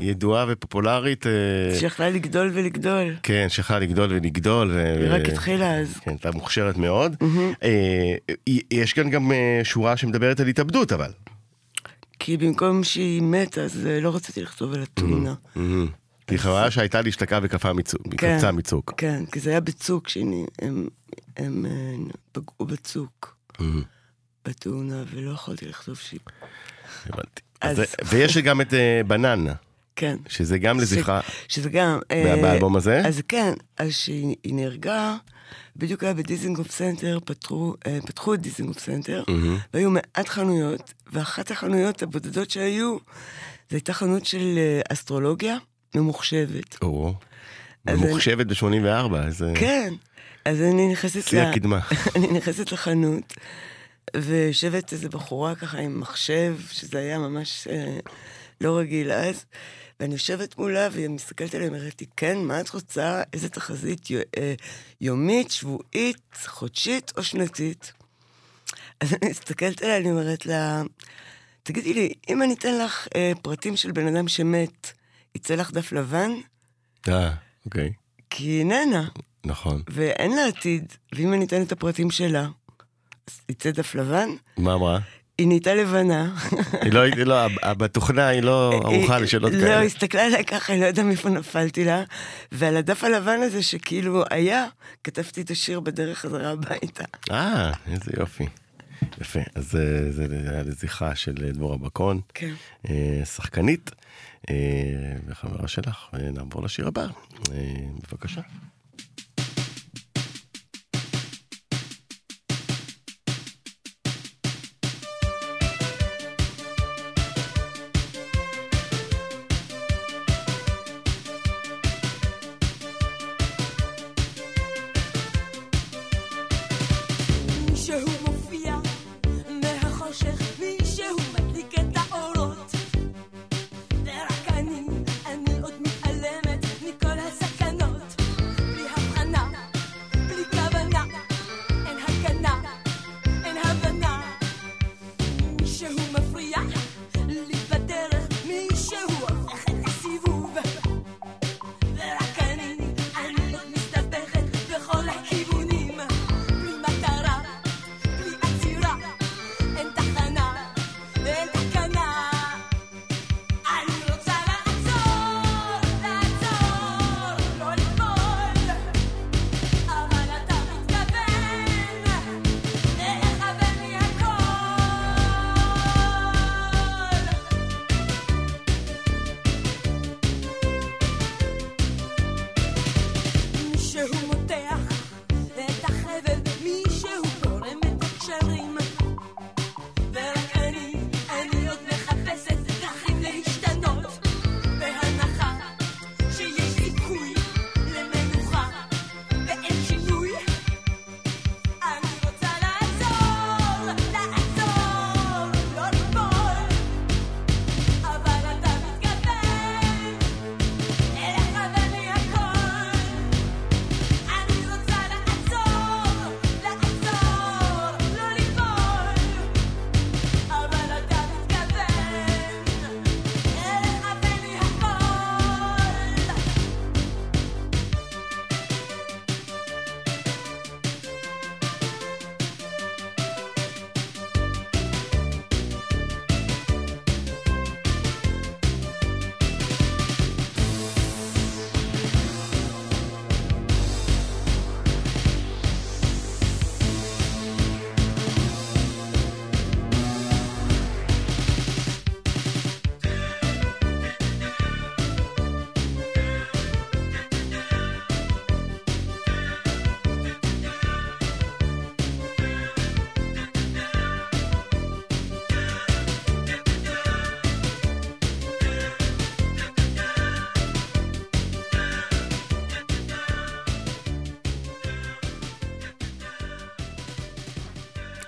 ידועה 0.00 0.44
ופופולרית. 0.48 1.26
שיכלה 1.78 2.10
לגדול 2.10 2.50
ולגדול. 2.54 3.14
כן, 3.22 3.46
שיכלה 3.48 3.78
לגדול 3.78 4.12
ולגדול. 4.12 4.76
היא 5.00 5.08
רק 5.10 5.28
התחילה 5.28 5.74
אז. 5.78 5.96
כן, 6.04 6.10
הייתה 6.10 6.30
מוכשרת 6.30 6.76
מאוד. 6.76 7.16
יש 8.70 8.92
כאן 8.92 9.10
גם 9.10 9.32
שורה 9.62 9.96
שמדברת 9.96 10.40
על 10.40 10.46
התאבדות, 10.46 10.92
אבל. 10.92 11.10
כי 12.24 12.36
במקום 12.36 12.84
שהיא 12.84 13.22
מתה, 13.22 13.60
אז 13.60 13.86
אה, 13.86 14.00
לא 14.00 14.14
רציתי 14.16 14.42
לכתוב 14.42 14.72
על 14.72 14.82
התאונה. 14.82 15.34
מהמם. 15.54 15.88
היא 16.28 16.38
חברה 16.38 16.70
שהייתה 16.70 17.00
להשתקעה 17.00 17.40
וקפאה 17.42 17.72
מצוק, 17.72 18.02
כן. 18.18 18.38
מצוק. 18.52 18.92
כן, 18.96 19.24
כי 19.32 19.40
זה 19.40 19.50
היה 19.50 19.60
בצוק, 19.60 20.08
שני, 20.08 20.46
הם, 20.62 20.88
הם 21.36 21.66
אה, 21.66 21.94
פגעו 22.32 22.66
בצוק. 22.66 23.36
בתאונה, 24.44 25.04
ולא 25.10 25.30
יכולתי 25.30 25.66
לכתוב 25.66 25.96
שהיא... 25.96 26.20
הבנתי. 27.06 27.42
ויש 28.04 28.36
גם 28.36 28.60
את 28.60 28.74
אה, 28.74 29.00
בנן, 29.06 29.44
כן. 29.96 30.16
שזה 30.28 30.58
גם 30.58 30.80
לזכרה, 30.80 31.20
שזה 31.48 31.70
גם... 31.70 31.98
אה, 32.10 32.36
באלבום 32.42 32.76
הזה? 32.76 33.02
אז 33.04 33.22
כן, 33.28 33.52
אז 33.78 33.92
שהיא 33.92 34.36
היא 34.44 34.54
נהרגה, 34.54 35.16
בדיוק 35.76 36.02
היה 36.02 36.14
בדיזינגוף 36.14 36.70
סנטר, 36.70 37.18
פתחו, 37.24 37.74
אה, 37.86 37.98
פתחו 38.06 38.34
את 38.34 38.40
דיזינגוף 38.40 38.78
סנטר. 38.78 39.22
והיו 39.74 39.90
מעט 39.90 40.28
חנויות, 40.28 40.92
ואחת 41.12 41.50
החנויות 41.50 42.02
הבודדות 42.02 42.50
שהיו, 42.50 42.96
זו 43.70 43.76
הייתה 43.76 43.92
חנות 43.92 44.26
של 44.26 44.58
אה, 44.58 44.80
אסטרולוגיה 44.92 45.56
ממוחשבת. 45.94 46.82
או, 46.82 47.14
ממוחשבת 47.86 48.46
ב-84, 48.46 49.26
איזה... 49.26 49.52
כן. 49.54 49.94
אז 50.44 50.60
אני 50.60 50.92
נכנסת 50.92 51.28
שיא 51.28 51.40
הקדמה. 51.42 51.80
אני 52.16 52.26
נכנסת 52.26 52.72
לחנות, 52.72 53.34
ויושבת 54.16 54.92
איזו 54.92 55.08
בחורה 55.08 55.54
ככה 55.54 55.78
עם 55.78 56.00
מחשב, 56.00 56.56
שזה 56.70 56.98
היה 56.98 57.18
ממש 57.18 57.68
אה, 57.70 57.98
לא 58.62 58.78
רגיל 58.78 59.12
אז, 59.12 59.44
ואני 60.00 60.12
יושבת 60.14 60.58
מולה, 60.58 60.88
והיא 60.92 61.08
מסתכלת 61.08 61.54
עליי, 61.54 61.68
אומרת 61.68 62.00
לי, 62.00 62.06
כן, 62.16 62.38
מה 62.38 62.60
את 62.60 62.70
רוצה? 62.70 63.22
איזה 63.32 63.48
תחזית 63.48 64.08
אה, 64.36 64.54
יומית, 65.00 65.50
שבועית, 65.50 66.36
חודשית 66.46 67.12
או 67.16 67.22
שנתית? 67.22 67.92
אז 69.00 69.14
אני 69.14 69.30
מסתכלת 69.30 69.82
עליה, 69.82 69.96
אני 69.96 70.10
אומרת 70.10 70.46
לה, 70.46 70.82
תגידי 71.62 71.94
לי, 71.94 72.12
אם 72.28 72.42
אני 72.42 72.54
אתן 72.54 72.78
לך 72.78 73.08
אה, 73.16 73.32
פרטים 73.42 73.76
של 73.76 73.92
בן 73.92 74.16
אדם 74.16 74.28
שמת, 74.28 74.92
יצא 75.34 75.54
לך 75.54 75.70
דף 75.70 75.92
לבן? 75.92 76.30
אה, 77.08 77.30
אוקיי, 77.66 77.92
כי 78.30 78.44
היא 78.44 78.58
איננה. 78.58 79.08
נכון. 79.44 79.82
ואין 79.90 80.36
לה 80.36 80.46
עתיד, 80.46 80.92
ואם 81.14 81.32
אני 81.32 81.44
אתן 81.44 81.62
את 81.62 81.72
הפרטים 81.72 82.10
שלה, 82.10 82.48
אז 83.28 83.40
יצא 83.48 83.70
דף 83.70 83.94
לבן, 83.94 84.28
מה 84.56 84.74
אמרה? 84.74 84.98
היא 85.38 85.46
נהייתה 85.46 85.74
לבנה. 85.74 86.34
היא 86.82 86.92
לא, 86.92 87.00
היא 87.00 87.24
לא, 87.24 87.48
בתוכנה 87.74 88.28
היא 88.28 88.42
לא 88.42 88.80
ערוכה 88.84 89.18
לשאלות 89.18 89.52
לא, 89.52 89.60
כאלה. 89.60 89.78
היא 89.78 89.86
הסתכלה 89.86 90.26
עליי 90.26 90.44
ככה, 90.44 90.72
אני 90.72 90.80
לא 90.80 90.86
יודע 90.86 91.02
מאיפה 91.02 91.28
נפלתי 91.28 91.84
לה, 91.84 92.02
ועל 92.52 92.76
הדף 92.76 93.04
הלבן 93.04 93.40
הזה 93.42 93.62
שכאילו 93.62 94.24
היה, 94.30 94.66
כתבתי 95.04 95.40
את 95.40 95.50
השיר 95.50 95.80
בדרך 95.80 96.18
חזרה 96.18 96.50
הביתה. 96.50 97.04
אה, 97.30 97.72
איזה 97.86 98.10
יופי. 98.18 98.46
יפה, 99.20 99.40
אז 99.54 99.76
אה, 99.76 100.12
זה 100.12 100.26
היה 100.50 100.62
לזכרה 100.62 101.14
של 101.14 101.44
אה, 101.44 101.52
דבורה 101.52 101.76
בקון, 101.76 102.20
כן. 102.34 102.54
אה, 102.88 103.22
שחקנית 103.24 103.90
וחברה 105.26 105.68
שלך. 105.68 106.08
נעבור 106.12 106.62
לשיר 106.62 106.88
הבא, 106.88 107.06
בבקשה. 108.10 108.40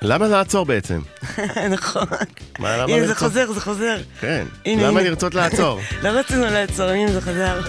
למה 0.04 0.28
לעצור 0.28 0.66
בעצם? 0.66 1.00
נכון. 1.76 2.06
מה, 2.58 2.76
למה 2.76 2.82
הנה, 2.92 3.00
זה 3.00 3.06
לרצות? 3.06 3.16
חוזר, 3.18 3.52
זה 3.52 3.60
חוזר. 3.60 3.96
כן, 4.20 4.46
הנה, 4.66 4.82
למה 4.88 5.00
הנה. 5.00 5.08
לרצות 5.10 5.34
לעצור? 5.34 5.80
לא 6.02 6.08
רצינו 6.08 6.44
לעצור, 6.44 6.86
הנה 6.90 7.12
זה 7.12 7.20
חזר. 7.20 7.60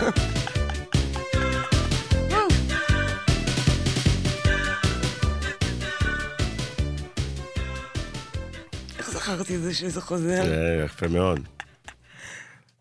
איך 9.00 9.12
זכרתי 9.12 9.56
את 9.56 9.62
זה 9.62 9.74
שזה 9.74 10.02
חוזר? 10.02 10.45
זה 10.45 10.84
יפה 10.86 11.08
מאוד. 11.08 11.39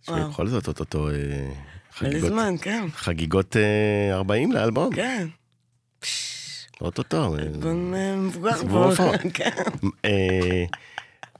וואו. 0.09 0.31
בכל 0.31 0.49
זאת, 0.49 0.69
אוטוטו 0.69 1.09
אה, 1.09 1.13
מלא 1.15 1.55
חגיגות- 2.11 2.31
זמן, 2.31 2.55
כן. 2.63 2.87
חגיגות 2.97 3.57
אה, 3.57 4.15
40 4.15 4.53
לאלבום. 4.53 4.95
כן. 4.95 5.27
אוטוטו. 6.81 7.37
אה, 7.37 8.17
מבוגר 8.17 8.53
כבר. 8.55 8.93
כן. 9.35 9.51
אה, 10.05 10.65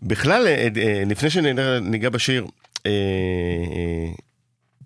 בכלל, 0.03 0.47
אה, 0.47 0.69
לפני 1.07 1.31
שניגע 1.31 2.09
בשיר, 2.11 2.47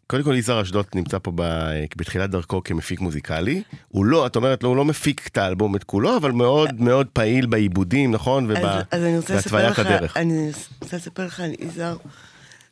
קודם 0.07 0.23
כל 0.23 0.35
יזהר 0.37 0.63
אשדוד 0.63 0.87
נמצא 0.95 1.19
פה 1.23 1.33
ב- 1.35 1.85
בתחילת 1.97 2.31
דרכו 2.31 2.65
כמפיק 2.65 3.01
מוזיקלי. 3.01 3.63
הוא 3.89 4.05
לא, 4.05 4.27
את 4.27 4.37
אומרת 4.37 4.63
לו, 4.63 4.69
הוא 4.69 4.77
לא 4.77 4.85
מפיק 4.85 5.27
את 5.27 5.39
האלבום 5.39 5.77
את 5.77 5.85
כולו, 5.85 6.17
אבל 6.17 6.31
מאוד 6.33 6.81
מאוד 6.81 7.07
פעיל 7.13 7.47
בעיבודים, 7.47 8.11
נכון? 8.13 8.45
ובהתוויית 8.51 9.79
הדרך. 9.79 10.17
אני 10.17 10.51
רוצה 10.81 10.97
לספר 10.97 11.27
לך 11.27 11.41
על 11.41 11.51
יזהר, 11.59 11.97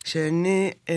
שאני, 0.05 0.71
אה, 0.89 0.95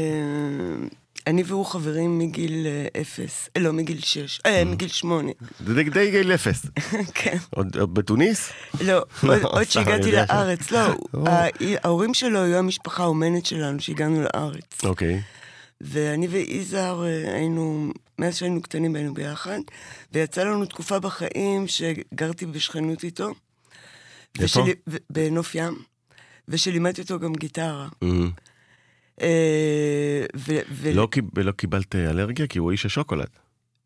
אני 1.27 1.43
והוא 1.43 1.65
חברים 1.65 2.19
מגיל 2.19 2.67
אה, 2.67 3.01
אפס, 3.01 3.49
אה, 3.57 3.61
לא, 3.61 3.73
מגיל 3.73 3.99
שש, 4.01 4.41
אה, 4.45 4.65
מגיל 4.65 4.87
שמונה. 4.89 5.31
זה 5.65 5.73
די- 5.83 6.11
גיל 6.11 6.33
אפס. 6.33 6.65
כן. 7.15 7.37
עוד 7.49 7.93
בתוניס? 7.93 8.49
לא, 8.81 8.97
עוד- 9.23 9.41
עוד 9.43 9.63
שהגעתי 9.63 10.11
לארץ, 10.11 10.71
לא, 10.71 10.95
ההורים 11.83 12.13
שלו 12.13 12.39
היו 12.43 12.57
המשפחה 12.57 13.03
האומנת 13.03 13.45
שלנו, 13.45 13.79
שהגענו 13.81 14.21
לארץ. 14.21 14.83
אוקיי. 14.83 15.21
ואני 15.81 16.27
ויזהר 16.27 17.05
אה, 17.05 17.33
היינו, 17.35 17.91
מאז 18.19 18.35
שהיינו 18.37 18.61
קטנים 18.61 18.95
היינו 18.95 19.13
ביחד, 19.13 19.59
ויצא 20.13 20.43
לנו 20.43 20.65
תקופה 20.65 20.99
בחיים 20.99 21.67
שגרתי 21.67 22.45
בשכנות 22.45 23.03
איתו. 23.03 23.33
איפה? 24.41 24.65
בנוף 25.09 25.55
ים, 25.55 25.75
ושלימדתי 26.47 27.01
אותו 27.01 27.19
גם 27.19 27.33
גיטרה. 27.33 27.87
מהמם. 28.01 28.31
אה, 29.21 30.25
ו- 30.35 30.59
ו- 30.71 30.91
לא 30.93 31.07
קיב- 31.11 31.29
ולא 31.35 31.51
קיבלת 31.51 31.95
אלרגיה? 31.95 32.47
כי 32.47 32.59
הוא 32.59 32.71
איש 32.71 32.85
השוקולד. 32.85 33.27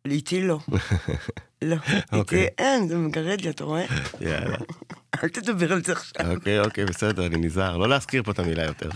איתי 0.05 0.41
לא. 0.41 0.59
לא, 1.61 1.75
אוקיי. 2.11 2.41
איתי 2.43 2.53
אין, 2.57 2.87
זה 2.87 2.97
מגרד 2.97 3.41
לי, 3.41 3.49
אתה 3.49 3.63
רואה? 3.63 3.85
יאללה. 4.21 4.57
אל 5.23 5.29
תדבר 5.29 5.73
על 5.73 5.83
זה 5.83 5.91
עכשיו. 5.91 6.31
אוקיי, 6.35 6.59
אוקיי, 6.59 6.85
בסדר, 6.85 7.25
אני 7.25 7.37
נזהר. 7.37 7.77
לא 7.77 7.89
להזכיר 7.89 8.23
פה 8.23 8.31
את 8.31 8.39
המילה 8.39 8.63
יותר. 8.63 8.89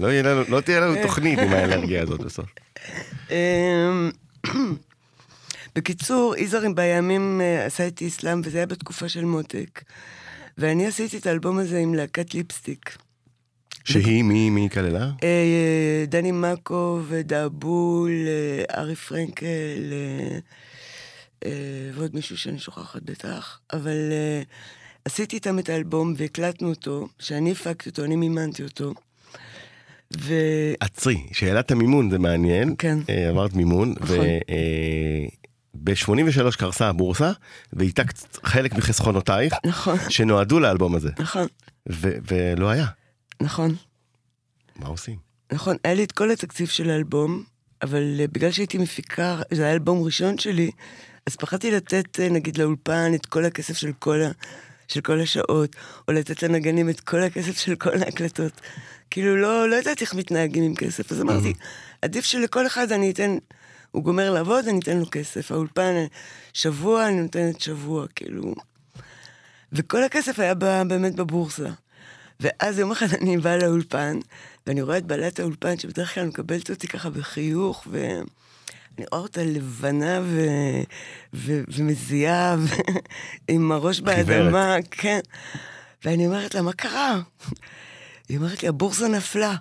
לא 0.00 0.08
לא 0.48 0.60
תהיה 0.60 0.80
לנו 0.80 0.94
תוכנית 1.02 1.38
עם 1.38 1.52
האלרגיה 1.52 2.02
הזאת 2.02 2.20
בסוף. 2.20 2.46
אמ, 3.30 4.10
בקיצור, 5.76 6.36
יזהר 6.36 6.62
בימים 6.74 7.40
אה, 7.40 7.64
עשה 7.66 7.84
איתי 7.84 8.08
אסלאם, 8.08 8.40
וזה 8.44 8.58
היה 8.58 8.66
בתקופה 8.66 9.08
של 9.08 9.24
מותק. 9.24 9.82
ואני 10.58 10.86
עשיתי 10.86 11.18
את 11.18 11.26
האלבום 11.26 11.58
הזה 11.58 11.78
עם 11.78 11.94
להקת 11.94 12.34
ליפסטיק. 12.34 12.96
שהיא, 13.92 14.22
מי 14.22 14.50
מי 14.50 14.68
כללה? 14.72 15.10
אה, 15.22 16.04
דני 16.08 16.32
מאקו 16.32 17.00
ודאבול, 17.08 18.10
אה, 18.26 18.80
ארי 18.80 18.94
פרנקל, 18.96 19.92
אה, 21.44 21.50
ועוד 21.94 22.14
מישהו 22.14 22.38
שאני 22.38 22.58
שוכחת 22.58 23.02
בטח, 23.02 23.60
אבל 23.72 23.96
עשיתי 25.04 25.36
איתם 25.36 25.58
את 25.58 25.68
האלבום 25.68 26.14
והקלטנו 26.16 26.68
אותו, 26.68 27.08
שאני 27.18 27.52
הפקתי 27.52 27.88
אותו, 27.90 28.04
אני 28.04 28.16
מימנתי 28.16 28.62
אותו. 28.62 28.94
ו... 30.18 30.34
עצרי, 30.80 31.26
שאלת 31.32 31.70
המימון 31.70 32.10
זה 32.10 32.18
מעניין. 32.18 32.74
כן. 32.78 32.98
אמרת 33.30 33.54
מימון, 33.54 33.94
נכון. 34.00 34.16
וב-83 35.74 36.56
קרסה 36.58 36.88
הבורסה, 36.88 37.32
קצת- 38.06 38.38
חלק 38.44 38.74
מחסכונותייך, 38.74 39.54
נכון, 39.66 39.96
שנועדו 40.08 40.60
לאלבום 40.60 40.94
הזה, 40.94 41.10
נכון, 41.18 41.46
ולא 41.86 42.68
היה. 42.70 42.86
נכון. 43.40 43.74
מה 44.76 44.88
עושים? 44.88 45.16
נכון, 45.52 45.76
היה 45.84 45.94
לי 45.94 46.04
את 46.04 46.12
כל 46.12 46.30
התקציב 46.30 46.68
של 46.68 46.90
האלבום, 46.90 47.44
אבל 47.82 48.16
אה, 48.20 48.26
בגלל 48.26 48.50
שהייתי 48.50 48.78
מפיקה, 48.78 49.40
זה 49.50 49.64
היה 49.64 49.72
אלבום 49.72 50.02
ראשון 50.02 50.38
שלי, 50.38 50.70
אז 51.26 51.36
פחדתי 51.36 51.70
לתת, 51.70 52.20
אה, 52.20 52.28
נגיד, 52.28 52.58
לאולפן 52.58 53.14
את 53.14 53.26
כל 53.26 53.44
הכסף 53.44 53.76
של 53.76 53.92
כל, 53.98 54.22
ה, 54.22 54.30
של 54.88 55.00
כל 55.00 55.20
השעות, 55.20 55.76
או 56.08 56.12
לתת 56.12 56.42
לנגנים 56.42 56.90
את 56.90 57.00
כל 57.00 57.22
הכסף 57.22 57.58
של 57.58 57.76
כל 57.76 58.02
ההקלטות. 58.02 58.60
כאילו, 59.10 59.36
לא, 59.36 59.68
לא 59.68 59.76
ידעתי 59.76 60.04
איך 60.04 60.14
מתנהגים 60.14 60.64
עם 60.64 60.74
כסף, 60.74 61.12
אז 61.12 61.20
אמרתי, 61.20 61.52
עדיף 62.02 62.24
שלכל 62.24 62.66
אחד 62.66 62.92
אני 62.92 63.10
אתן, 63.10 63.36
הוא 63.90 64.02
גומר 64.02 64.30
לעבוד, 64.30 64.68
אני 64.68 64.78
אתן 64.78 64.98
לו 64.98 65.06
כסף. 65.10 65.52
האולפן, 65.52 65.94
אה, 65.96 66.06
שבוע, 66.52 67.08
אני 67.08 67.20
נותנת 67.20 67.60
שבוע, 67.60 68.06
כאילו... 68.16 68.54
וכל 69.72 70.04
הכסף 70.04 70.38
היה 70.38 70.54
ב- 70.54 70.82
באמת 70.88 71.14
בבורסה. 71.14 71.68
ואז 72.40 72.78
יום 72.78 72.92
אחד 72.92 73.06
אני 73.20 73.36
באה 73.36 73.56
לאולפן, 73.56 74.18
ואני 74.66 74.82
רואה 74.82 74.98
את 74.98 75.04
בעלת 75.04 75.40
האולפן, 75.40 75.78
שבדרך 75.78 76.14
כלל 76.14 76.26
מקבלת 76.26 76.70
אותי 76.70 76.88
ככה 76.88 77.10
בחיוך, 77.10 77.86
ואני 77.90 79.06
רואה 79.12 79.22
אותה 79.22 79.44
לבנה 79.44 80.20
ו... 80.24 80.46
ו... 81.34 81.62
ומזיעה, 81.68 82.56
ו... 82.58 82.74
עם 83.48 83.72
הראש 83.72 84.00
באדמה, 84.00 84.76
כן. 84.90 85.20
ואני 86.04 86.26
אומרת 86.26 86.54
לה, 86.54 86.62
מה 86.62 86.72
קרה? 86.72 87.20
היא 88.28 88.36
אומרת 88.36 88.62
לי, 88.62 88.68
הבורסה 88.68 89.08
נפלה. 89.08 89.54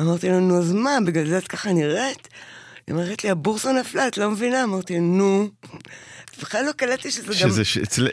אמרתי 0.00 0.28
לה, 0.28 0.38
נו, 0.38 0.58
אז 0.58 0.72
מה, 0.72 0.98
בגלל 1.06 1.28
זה 1.28 1.38
את 1.38 1.48
ככה 1.48 1.72
נראית? 1.72 2.28
היא 2.86 2.94
אומרת 2.94 3.24
לי, 3.24 3.30
הבורסה 3.30 3.72
נפלה, 3.72 4.08
את 4.08 4.18
לא 4.18 4.30
מבינה? 4.30 4.64
אמרתי, 4.64 5.00
נו. 5.00 5.48
בכלל 6.40 6.64
לא 6.64 6.72
קלטתי 6.72 7.10
שזה 7.10 7.26
גם... 7.26 7.50
שזה, 7.50 7.62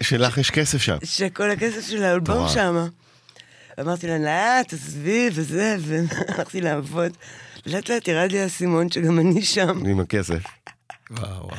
שלך 0.01 0.37
יש 0.37 0.51
כסף 0.51 0.77
שם. 0.81 0.97
שכל 1.03 1.51
הכסף 1.51 1.87
של 1.87 2.03
האלבום. 2.03 2.49
שמה. 2.49 2.87
אמרתי 3.79 4.07
לה, 4.07 4.17
נא, 4.17 4.63
תעזבי, 4.63 5.29
וזה, 5.33 5.75
והלכתי 5.79 6.61
לעבוד. 6.61 7.11
לאט 7.65 7.89
לאט 7.89 8.07
ירד 8.07 8.31
לי 8.31 8.39
האסימון 8.39 8.91
שגם 8.91 9.19
אני 9.19 9.41
שם. 9.41 9.85
עם 9.85 9.99
הכסף. 9.99 10.43
וואו, 11.11 11.27
וואו. 11.45 11.49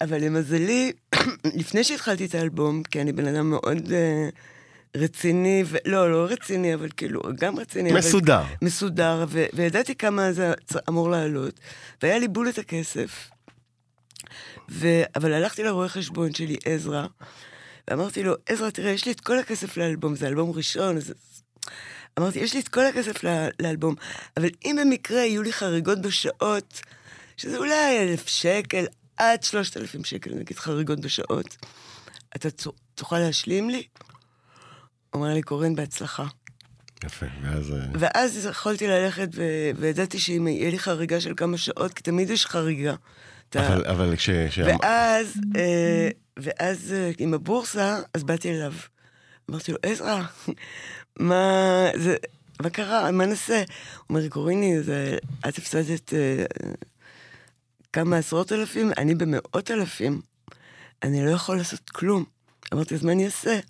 אבל 0.00 0.24
למזלי, 0.24 0.92
לפני 1.60 1.84
שהתחלתי 1.84 2.24
את 2.24 2.34
האלבום, 2.34 2.82
כי 2.82 3.00
אני 3.00 3.12
בן 3.12 3.26
אדם 3.26 3.50
מאוד 3.50 3.92
אה, 3.92 4.28
רציני, 4.96 5.62
ו... 5.66 5.76
לא, 5.84 6.12
לא 6.12 6.26
רציני, 6.30 6.74
אבל 6.74 6.88
כאילו, 6.96 7.20
גם 7.40 7.58
רציני. 7.58 7.90
אבל- 7.90 7.98
מסודר. 7.98 8.42
מסודר, 8.62 9.24
ו... 9.28 9.44
וידעתי 9.52 9.94
כמה 9.94 10.32
זה 10.32 10.52
אמור 10.88 11.10
לעלות, 11.10 11.60
והיה 12.02 12.18
לי 12.18 12.28
בול 12.28 12.48
את 12.48 12.58
הכסף. 12.58 13.30
ו... 14.70 14.86
אבל 15.16 15.32
הלכתי 15.32 15.62
לרואה 15.62 15.88
חשבון 15.88 16.34
שלי, 16.34 16.56
עזרא, 16.64 17.06
ואמרתי 17.90 18.22
לו, 18.22 18.34
עזרא, 18.46 18.70
תראה, 18.70 18.90
יש 18.90 19.06
לי 19.06 19.12
את 19.12 19.20
כל 19.20 19.38
הכסף 19.38 19.76
לאלבום, 19.76 20.16
זה 20.16 20.28
אלבום 20.28 20.50
ראשון, 20.50 20.96
אז... 20.96 21.14
אמרתי, 22.18 22.38
יש 22.38 22.54
לי 22.54 22.60
את 22.60 22.68
כל 22.68 22.86
הכסף 22.86 23.24
ל- 23.24 23.48
לאלבום, 23.60 23.94
אבל 24.36 24.48
אם 24.64 24.76
במקרה 24.80 25.20
יהיו 25.20 25.42
לי 25.42 25.52
חריגות 25.52 26.00
בשעות, 26.00 26.80
שזה 27.36 27.56
אולי 27.56 27.98
אלף 28.02 28.28
שקל 28.28 28.86
עד 29.16 29.42
שלושת 29.42 29.76
אלפים 29.76 30.04
שקל, 30.04 30.30
נגיד 30.34 30.58
חריגות 30.58 31.00
בשעות, 31.00 31.56
אתה 32.36 32.48
תוכל 32.94 33.18
להשלים 33.18 33.70
לי? 33.70 33.82
אומר 35.14 35.34
לי, 35.34 35.42
קורן, 35.42 35.74
בהצלחה. 35.74 36.24
יפה, 37.04 37.26
ואז... 37.42 37.72
אה, 37.72 37.86
ואז 37.94 38.46
יכולתי 38.46 38.86
ללכת, 38.86 39.28
ו... 39.34 39.42
וידעתי 39.76 40.18
שאם 40.18 40.48
יהיה 40.48 40.70
לי 40.70 40.78
חריגה 40.78 41.20
של 41.20 41.32
כמה 41.36 41.58
שעות, 41.58 41.94
כי 41.94 42.02
תמיד 42.02 42.30
יש 42.30 42.46
חריגה. 42.46 42.94
אתה... 43.50 43.66
אבל, 43.66 43.84
אבל 43.86 44.16
כש... 44.16 44.30
ואז, 44.64 45.40
אה, 45.56 46.08
ואז 46.38 46.92
אה, 46.92 47.10
עם 47.18 47.34
הבורסה, 47.34 47.98
אז 48.14 48.24
באתי 48.24 48.50
אליו. 48.50 48.72
אמרתי 49.50 49.72
לו, 49.72 49.78
עזרא, 49.82 50.22
מה, 51.20 51.90
זה, 51.96 52.16
מה 52.62 52.70
קרה? 52.70 53.10
מה 53.10 53.26
נעשה? 53.26 53.58
הוא 53.58 54.04
אומר 54.10 54.28
קוריני, 54.28 54.82
זה, 54.82 55.18
את 55.48 55.58
הפסדת 55.58 56.14
אה, 56.14 56.44
כמה 57.92 58.16
עשרות 58.16 58.52
אלפים, 58.52 58.90
אני 58.98 59.14
במאות 59.14 59.70
אלפים. 59.70 60.20
אני 61.02 61.26
לא 61.26 61.30
יכול 61.30 61.56
לעשות 61.56 61.90
כלום. 61.90 62.24
אמרתי, 62.74 62.94
אז 62.94 63.04
מה 63.04 63.12
אני 63.12 63.26
אעשה? 63.26 63.60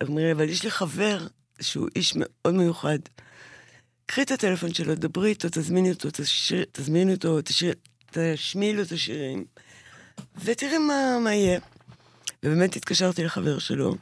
הוא 0.00 0.08
אומר 0.08 0.32
אבל 0.32 0.48
יש 0.48 0.64
לי 0.64 0.70
חבר 0.70 1.26
שהוא 1.60 1.88
איש 1.96 2.12
מאוד 2.16 2.54
מיוחד. 2.54 2.98
קחי 4.06 4.22
את 4.22 4.30
הטלפון 4.30 4.74
שלו, 4.74 4.94
דברי 4.94 5.28
איתו, 5.28 5.48
תזמיני 5.52 5.90
אותו, 5.90 6.08
תשיר, 6.12 6.64
תזמיני 6.72 7.12
אותו, 7.14 7.42
תשיר, 7.42 7.74
תשמיעי 8.10 8.72
לו 8.72 8.82
את 8.82 8.92
השירים, 8.92 9.44
ותראי 10.44 10.78
מה, 10.78 11.18
מה 11.24 11.34
יהיה. 11.34 11.60
ובאמת 12.44 12.76
התקשרתי 12.76 13.24
לחבר 13.24 13.58
שלו, 13.58 13.96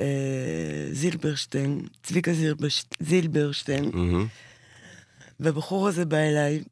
אה, 0.00 0.88
זילברשטיין, 0.92 1.80
צביקה 2.02 2.32
זילברש, 2.32 2.84
זילברשטיין, 3.00 3.90
מהמם. 3.94 4.26
והבחור 5.40 5.88
הזה 5.88 6.04
בא 6.04 6.16
אליי, 6.16 6.62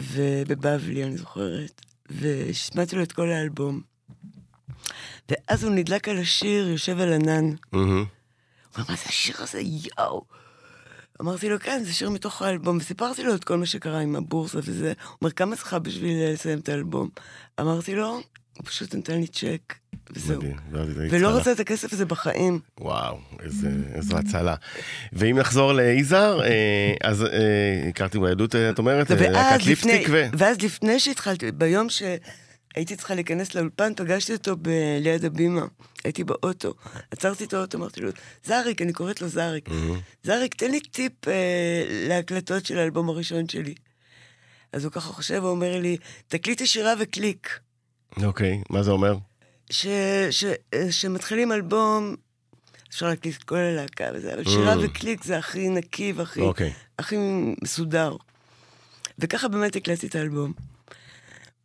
ובבבלי, 0.00 1.04
אני 1.04 1.16
זוכרת, 1.16 1.82
והשמעתי 2.10 2.96
לו 2.96 3.02
את 3.02 3.12
כל 3.12 3.30
האלבום. 3.30 3.80
ואז 5.28 5.64
הוא 5.64 5.72
נדלק 5.72 6.08
על 6.08 6.18
השיר, 6.18 6.68
יושב 6.68 7.00
על 7.00 7.12
ענן. 7.12 7.54
מהמם. 7.72 7.90
הוא 7.90 8.04
אומר, 8.76 8.86
מה 8.88 8.96
זה 8.96 9.02
השיר 9.06 9.34
הזה? 9.38 9.60
יואו. 9.60 10.24
אמרתי 11.20 11.48
לו, 11.48 11.60
כן, 11.60 11.82
זה 11.84 11.92
שיר 11.92 12.10
מתוך 12.10 12.42
האלבום, 12.42 12.76
וסיפרתי 12.76 13.22
לו 13.22 13.34
את 13.34 13.44
כל 13.44 13.56
מה 13.56 13.66
שקרה 13.66 14.00
עם 14.00 14.16
הבורסה 14.16 14.58
וזה. 14.58 14.92
הוא 15.02 15.16
אומר, 15.22 15.32
כמה 15.32 15.56
צריכה 15.56 15.78
בשביל 15.78 16.32
לסיים 16.32 16.58
את 16.58 16.68
האלבום? 16.68 17.08
אמרתי 17.60 17.94
לו, 17.94 18.08
הוא 18.56 18.64
פשוט 18.64 18.94
נתן 18.94 19.20
לי 19.20 19.26
צ'ק, 19.26 19.74
וזהו. 20.10 20.42
ולא 21.10 21.28
רוצה 21.28 21.52
את 21.52 21.60
הכסף 21.60 21.92
הזה 21.92 22.06
בחיים. 22.06 22.60
וואו, 22.80 23.18
איזה, 23.42 23.68
איזו 23.94 24.16
הצלה. 24.18 24.54
ואם 25.12 25.38
נחזור 25.38 25.72
ליזהר, 25.72 26.42
אה, 26.42 26.94
אז 27.04 27.22
אה, 27.24 27.88
הכרתי 27.88 28.18
בילדות, 28.18 28.54
אה, 28.54 28.70
את 28.70 28.78
אומרת, 28.78 29.10
אה, 29.10 29.16
ואז 29.20 29.32
להקת 29.32 29.66
ליפסטיק 29.66 30.08
ו... 30.10 30.24
ואז 30.38 30.62
לפני 30.62 31.00
שהתחלתי, 31.00 31.52
ביום 31.52 31.86
שהייתי 31.88 32.96
צריכה 32.96 33.14
להיכנס 33.14 33.54
לאולפן, 33.54 33.92
פגשתי 33.96 34.32
אותו 34.32 34.56
ב- 34.62 34.68
ליד 35.00 35.24
הבימה. 35.24 35.66
הייתי 36.04 36.24
באוטו. 36.24 36.74
עצרתי 37.10 37.44
את 37.44 37.54
האוטו, 37.54 37.78
אמרתי 37.78 38.00
לו, 38.00 38.10
זריק, 38.44 38.82
אני 38.82 38.92
קוראת 38.92 39.20
לו 39.20 39.28
זריק. 39.28 39.68
זריק, 40.22 40.54
תן 40.54 40.70
לי 40.70 40.80
טיפ 40.80 41.28
אה, 41.28 41.84
להקלטות 42.08 42.66
של 42.66 42.78
האלבום 42.78 43.08
הראשון 43.08 43.48
שלי. 43.48 43.74
אז 44.72 44.84
הוא 44.84 44.92
ככה 44.92 45.12
חושב 45.12 45.40
ואומר 45.44 45.78
לי, 45.80 45.96
תקליטי 46.28 46.66
שירה 46.66 46.94
וקליק. 46.98 47.58
אוקיי, 48.22 48.62
מה 48.70 48.82
זה 48.82 48.90
אומר? 48.90 49.16
ש, 49.70 49.86
ש, 50.30 50.44
אה, 50.74 50.92
שמתחילים 50.92 51.52
אלבום, 51.52 52.16
אפשר 52.88 53.08
להקליט 53.08 53.36
את 53.36 53.42
כל 53.42 53.56
הלהקה 53.56 54.04
וזה, 54.14 54.34
אבל 54.34 54.44
שירה 54.44 54.74
Mm. 54.74 54.78
וקליק 54.82 55.24
זה 55.24 55.38
הכי 55.38 55.68
נקי 55.68 56.12
והכי 56.16 56.40
אוקיי. 56.40 56.72
הכי 56.98 57.16
מסודר. 57.62 58.16
וככה 59.18 59.48
באמת 59.48 59.76
הקלטתי 59.76 60.06
את 60.06 60.14
האלבום. 60.14 60.52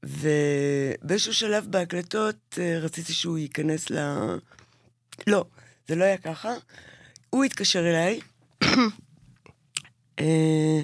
ובאיזשהו 0.04 1.34
שלב 1.34 1.66
בהקלטות 1.70 2.36
אה, 2.58 2.80
רציתי 2.80 3.14
שהוא 3.14 3.38
ייכנס 3.38 3.90
ל... 3.90 3.98
לא, 5.28 5.46
זה 5.88 5.96
לא 5.96 6.04
היה 6.04 6.18
ככה. 6.18 6.54
הוא 7.30 7.44
התקשר 7.44 7.80
אליי, 7.90 8.20
אה, 10.20 10.82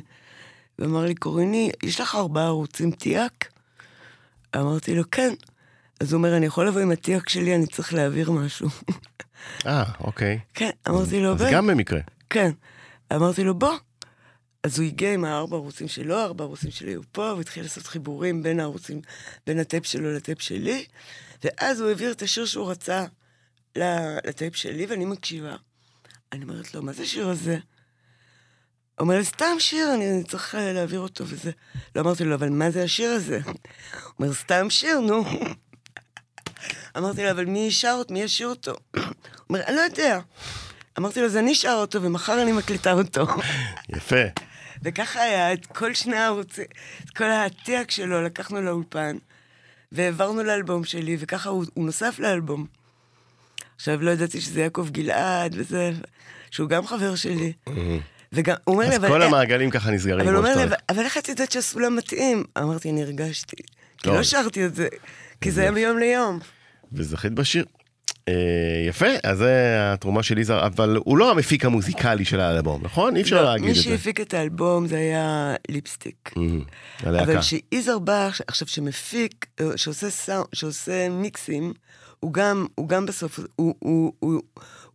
ואמר 0.79 1.05
לי, 1.05 1.15
קוריני, 1.15 1.71
יש 1.83 1.99
לך 1.99 2.15
ארבעה 2.15 2.45
ערוצים 2.45 2.91
תיאק? 2.91 3.51
אמרתי 4.55 4.95
לו, 4.95 5.03
כן. 5.11 5.33
אז 6.01 6.13
הוא 6.13 6.17
אומר, 6.17 6.37
אני 6.37 6.45
יכול 6.45 6.67
לבוא 6.67 6.81
עם 6.81 6.91
התיאק 6.91 7.29
שלי, 7.29 7.55
אני 7.55 7.67
צריך 7.67 7.93
להעביר 7.93 8.31
משהו. 8.31 8.69
אה, 9.67 9.83
אוקיי. 9.99 10.39
כן, 10.53 10.69
אמרתי 10.89 11.19
לו, 11.21 11.33
אז 11.33 11.41
"בן." 11.41 11.51
גם 11.53 11.67
במקרה. 11.67 11.99
כן. 12.29 12.51
אמרתי 13.13 13.43
לו, 13.43 13.53
בוא. 13.53 13.73
אז 14.63 14.79
הוא 14.79 14.87
הגיע 14.87 15.13
עם 15.13 15.25
הארבע 15.25 15.57
ערוצים 15.57 15.87
שלו, 15.87 16.15
הארבע 16.15 16.43
ערוצים 16.43 16.71
שלי 16.71 16.91
היו 16.91 17.01
פה, 17.11 17.21
והוא 17.21 17.41
התחיל 17.41 17.63
לעשות 17.63 17.87
חיבורים 17.87 18.43
בין 18.43 18.59
הערוצים, 18.59 19.01
בין 19.47 19.59
הטייפ 19.59 19.85
שלו 19.85 20.13
לטייפ 20.13 20.41
שלי, 20.41 20.85
ואז 21.43 21.79
הוא 21.79 21.89
העביר 21.89 22.11
את 22.11 22.21
השיר 22.21 22.45
שהוא 22.45 22.71
רצה 22.71 23.05
לטייפ 23.75 24.55
שלי, 24.55 24.85
ואני 24.85 25.05
מקשיבה. 25.05 25.55
אני 26.31 26.43
אומרת 26.43 26.73
לו, 26.73 26.81
מה 26.83 26.93
זה 26.93 27.03
השיר 27.03 27.29
הזה? 27.29 27.53
הוא 27.53 27.59
אומר 28.99 29.17
לי, 29.17 29.25
סתם 29.25 29.55
שיר, 29.59 29.93
אני 29.93 30.23
צריך 30.23 30.55
אה, 30.55 30.73
להעביר 30.73 30.99
אותו 30.99 31.27
וזה. 31.27 31.51
לא 31.95 32.01
אמרתי 32.01 32.23
לו, 32.23 32.35
אבל 32.35 32.49
מה 32.49 32.71
זה 32.71 32.83
השיר 32.83 33.09
הזה? 33.09 33.39
הוא 33.45 33.53
אומר, 34.19 34.33
סתם 34.33 34.69
שיר, 34.69 34.99
נו. 34.99 35.23
אמרתי 36.97 37.23
לו, 37.23 37.31
אבל 37.31 37.45
מי 37.45 37.59
ישר 37.59 37.95
אותו? 37.97 38.13
מי 38.13 38.21
ישיר 38.21 38.47
אותו? 38.47 38.71
הוא 38.95 39.01
אומר, 39.49 39.61
אני 39.67 39.75
לא 39.75 39.81
יודע. 39.81 40.19
אמרתי 40.99 41.19
לו, 41.19 41.25
אז 41.25 41.37
אני 41.37 41.55
שר 41.55 41.73
אותו, 41.81 42.01
ומחר 42.01 42.41
אני 42.41 42.51
מקליטה 42.51 42.91
אותו. 42.91 43.27
יפה. 43.95 44.15
וככה 44.83 45.21
היה, 45.21 45.53
את 45.53 45.65
כל 45.65 45.93
שני 45.93 46.17
הערוצים, 46.17 46.65
את 47.05 47.09
כל 47.09 47.31
הטיאק 47.31 47.91
שלו 47.91 48.21
לקחנו 48.23 48.61
לאולפן, 48.61 49.17
והעברנו 49.91 50.43
לאלבום 50.43 50.83
שלי, 50.83 51.17
וככה 51.19 51.49
הוא, 51.49 51.65
הוא 51.73 51.85
נוסף 51.85 52.19
לאלבום. 52.19 52.65
עכשיו, 53.75 54.01
לא 54.01 54.11
ידעתי 54.11 54.41
שזה 54.41 54.61
יעקב 54.61 54.87
גלעד, 54.91 55.55
וזה, 55.57 55.91
שהוא 56.51 56.69
גם 56.69 56.87
חבר 56.87 57.15
שלי. 57.15 57.53
וגם, 58.33 58.55
הוא 58.63 58.73
אומר 58.75 58.85
לי, 58.89 58.95
אז 58.95 58.99
אבל... 58.99 59.07
כל 59.07 59.21
איך- 59.21 59.33
המעגלים 59.33 59.69
ככה 59.69 59.91
נסגרים. 59.91 60.19
אבל 60.19 60.29
הוא 60.29 60.37
אומר 60.37 60.49
לי, 60.49 60.53
שאתה 60.55 60.63
"אבל- 60.67 60.75
אבל 60.89 61.03
איך 61.03 61.17
את 61.17 61.29
יודעת 61.29 61.51
שהסולם 61.51 61.95
מתאים? 61.95 62.43
אמרתי, 62.57 62.89
אני 62.89 63.01
הרגשתי. 63.03 63.55
כי 63.97 64.09
לא. 64.09 64.15
לא 64.15 64.23
שרתי 64.23 64.65
את 64.65 64.75
זה, 64.75 64.87
כי 65.41 65.51
זה 65.51 65.61
היה 65.61 65.71
מיום 65.71 65.97
ליום. 65.99 66.39
וזכית 66.93 67.33
בשיר. 67.33 67.65
אה, 68.27 68.33
יפה, 68.87 69.05
אז 69.23 69.37
זה 69.37 69.77
התרומה 69.93 70.23
של 70.23 70.37
יזהר, 70.37 70.65
אבל 70.65 70.97
הוא 71.05 71.17
לא 71.17 71.31
המפיק 71.31 71.65
המוזיקלי 71.65 72.25
של 72.25 72.39
האלבום, 72.39 72.81
נכון? 72.83 73.15
אי 73.15 73.21
אפשר 73.21 73.35
לא, 73.35 73.43
להגיד 73.43 73.65
מי 73.65 73.71
את 73.71 73.75
זה. 73.75 73.81
שהפיק 73.81 74.21
את 74.21 74.33
האלבום 74.33 74.87
זה 74.87 74.97
היה 74.97 75.55
ליפסטיק. 75.69 76.31
אמ, 76.37 76.61
הלהקה. 76.99 77.31
אבל 77.31 77.41
שיזהר 77.41 77.99
בא 77.99 78.29
עכשיו, 78.47 78.67
שמפיק, 78.67 79.45
אה, 79.59 79.77
שעושה 79.77 80.09
סאונד, 80.09 80.45
שעושה 80.53 81.09
מיקסים, 81.09 81.73
הוא 82.19 82.33
גם, 82.33 82.65
הוא 82.75 82.89
גם 82.89 83.05
בסוף, 83.05 83.39
הוא, 83.55 83.75
הוא, 83.79 84.13
הוא, 84.19 84.41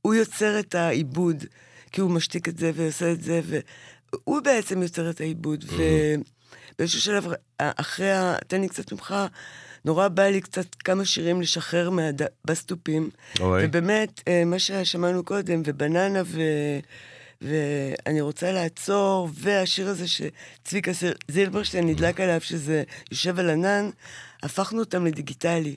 הוא 0.03 0.15
יוצר 0.15 0.59
את 0.59 0.75
העיבוד, 0.75 1.45
כי 1.93 2.01
הוא 2.01 2.11
משתיק 2.11 2.49
את 2.49 2.59
זה 2.59 2.71
ועושה 2.75 3.13
את 3.13 3.23
זה, 3.23 3.41
והוא 3.45 4.41
בעצם 4.41 4.83
יוצר 4.83 5.11
את 5.11 5.21
העיבוד. 5.21 5.65
ובאיזשהו 5.69 7.01
שלב, 7.01 7.27
אחרי 7.59 8.13
ה... 8.13 8.35
תן 8.47 8.61
לי 8.61 8.69
קצת 8.69 8.93
ממך, 8.93 9.15
נורא 9.87 10.09
בא 10.09 10.23
לי 10.23 10.41
קצת 10.41 10.75
כמה 10.75 11.05
שירים 11.05 11.41
לשחרר 11.41 11.91
מהבסטופים. 11.91 13.11
ובאמת, 13.41 14.23
אה, 14.29 14.43
מה 14.47 14.59
ששמענו 14.59 15.25
קודם, 15.25 15.63
ובננה 15.65 16.23
ו... 16.25 16.41
ואני 17.43 18.21
רוצה 18.21 18.53
לעצור, 18.53 19.29
והשיר 19.35 19.89
הזה 19.89 20.05
שצביקה 20.09 20.91
זילברשטיין 21.31 21.87
נדלק 21.87 22.21
עליו, 22.21 22.41
שזה 22.41 22.83
יושב 23.11 23.39
על 23.39 23.51
ענן, 23.51 23.91
הפכנו 24.43 24.81
אותם 24.81 25.07
לדיגיטלי. 25.07 25.77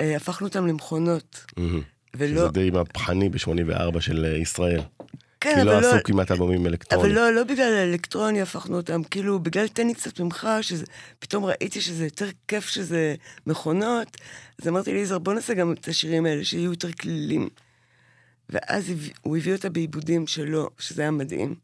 אה, 0.00 0.16
הפכנו 0.16 0.46
אותם 0.46 0.66
למכונות. 0.66 1.44
ולא... 2.16 2.40
שזה 2.40 2.48
די 2.48 2.70
מהפכני 2.70 3.28
ב-84 3.28 4.00
של 4.00 4.24
אה, 4.24 4.36
ישראל. 4.36 4.80
כן, 5.44 5.54
כי 5.60 5.64
לא 5.64 5.72
אבל 5.72 5.82
לא... 5.82 5.94
עשו 5.94 5.96
כמעט 6.04 6.30
אלבומים 6.30 6.60
אבל 6.60 6.68
אלקטרוניים. 6.70 7.14
לא, 7.14 7.32
לא 7.32 7.44
בגלל 7.44 7.74
האלקטרוני 7.74 8.42
הפכנו 8.42 8.76
אותם, 8.76 9.02
כאילו, 9.02 9.38
בגלל 9.38 9.68
תן 9.68 9.86
לי 9.86 9.94
קצת 9.94 10.20
ממך, 10.20 10.48
שזה, 10.60 10.84
פתאום 11.18 11.44
ראיתי 11.44 11.80
שזה 11.80 12.04
יותר 12.04 12.26
כיף 12.48 12.68
שזה 12.68 13.14
מכונות, 13.46 14.16
אז 14.62 14.68
אמרתי 14.68 14.92
ליזהר, 14.92 15.18
בוא 15.18 15.34
נעשה 15.34 15.54
גם 15.54 15.72
את 15.72 15.88
השירים 15.88 16.26
האלה, 16.26 16.44
שיהיו 16.44 16.70
יותר 16.70 16.92
כלילים. 16.92 17.48
ואז 18.50 18.92
הוא 19.22 19.36
הביא 19.36 19.52
אותה 19.52 19.70
בעיבודים 19.70 20.26
שלו, 20.26 20.70
שזה 20.78 21.02
היה 21.02 21.10
מדהים. 21.10 21.54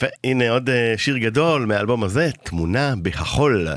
והנה 0.00 0.50
עוד 0.50 0.70
אה, 0.70 0.94
שיר 0.96 1.18
גדול 1.18 1.66
מהאלבום 1.66 2.04
הזה, 2.04 2.30
תמונה 2.44 2.94
בהחול. 3.02 3.68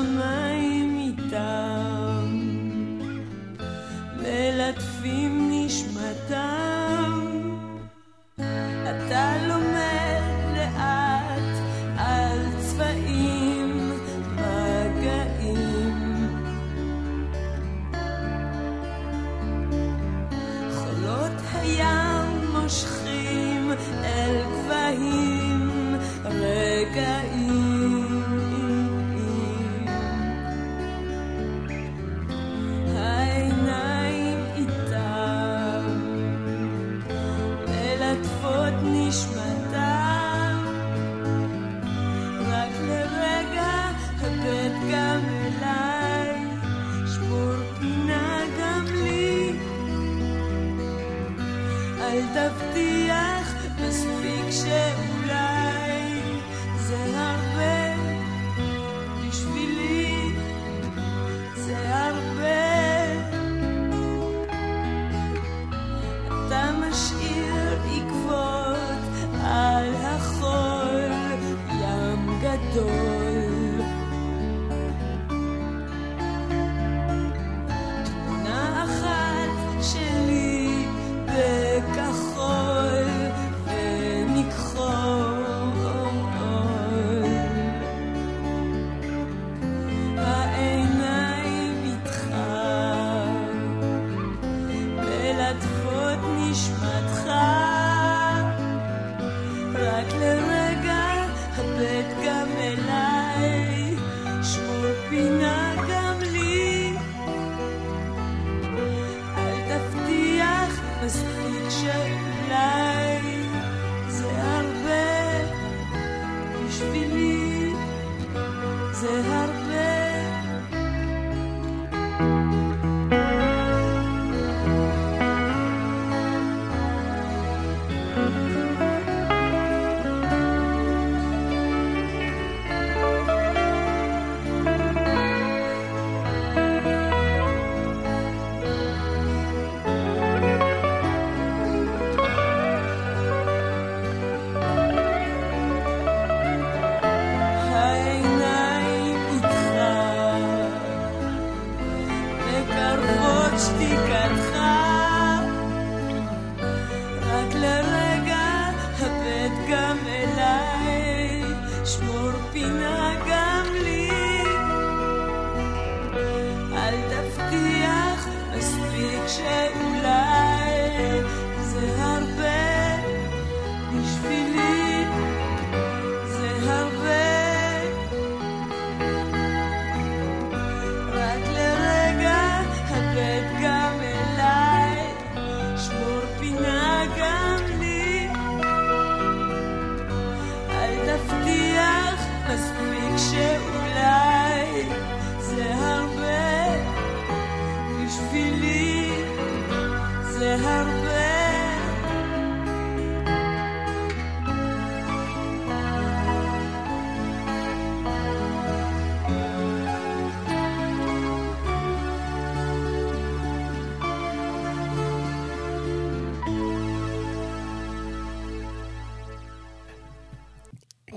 השמיים 0.00 0.98
איתם 0.98 2.38
מלטפים 4.16 5.50
נשמתם. 5.50 7.20
אתה 8.84 9.34
לומד 9.48 9.59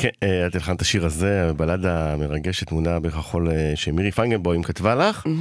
כן, 0.03 0.09
אה, 0.23 0.47
את 0.47 0.55
הלחנת 0.55 0.81
השיר 0.81 1.05
הזה, 1.05 1.49
הבלדה 1.49 2.13
המרגשת 2.13 2.67
תמונה 2.67 2.99
בכחול 2.99 3.49
אה, 3.49 3.71
שמירי 3.75 4.11
פיינגנבוים 4.11 4.63
כתבה 4.63 4.95
לך, 4.95 5.27
אה, 5.27 5.31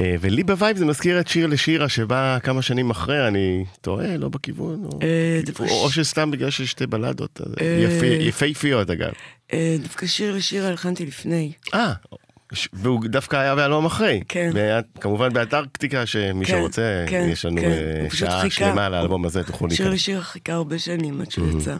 ולי 0.00 0.42
ב 0.44 0.50
vibe 0.50 0.76
זה 0.76 0.84
מזכיר 0.84 1.20
את 1.20 1.28
שיר 1.28 1.46
לשירה 1.46 1.88
שבא 1.88 2.38
כמה 2.42 2.62
שנים 2.62 2.90
אחרי, 2.90 3.28
אני 3.28 3.64
טועה, 3.80 4.16
לא 4.16 4.28
בכיוון, 4.28 4.84
או- 4.84 4.98
אה, 5.02 5.90
שסתם 5.90 6.30
בגלל 6.30 6.50
שיש 6.50 6.70
שתי 6.70 6.86
בלדות, 6.86 7.40
אה, 7.60 7.66
יפי- 7.88 8.06
יפהפיות 8.20 8.90
אגב. 8.90 9.10
אה, 9.52 9.76
דווקא 9.82 10.06
שיר 10.06 10.34
לשיר 10.36 10.66
הלחנתי 10.66 11.06
לפני. 11.06 11.52
אה, 11.74 11.92
והוא 12.72 13.00
דווקא 13.06 13.36
היה 13.36 13.54
באלבום 13.54 13.84
אחרי. 13.86 14.22
כן. 14.28 14.50
כמובן 15.00 15.32
באנטרקטיקה, 15.32 16.06
שמי 16.06 16.44
כן, 16.46 16.52
שרוצה, 16.52 17.04
כן, 17.08 17.28
יש 17.32 17.44
לנו 17.44 17.60
כן. 17.60 17.70
אה, 17.70 18.06
שעה. 18.12 18.50
שלמה 18.50 18.86
על 18.86 18.94
האלבום 18.94 19.24
הזה, 19.24 19.42
תוכלו 19.44 19.70
שיר 19.70 19.78
להיכנס. 19.86 20.00
לשיר 20.00 20.20
חיכה 20.20 20.52
הרבה 20.52 20.78
שנים 20.78 21.20
עד 21.20 21.30
שהוא 21.30 21.60
יצא. 21.60 21.76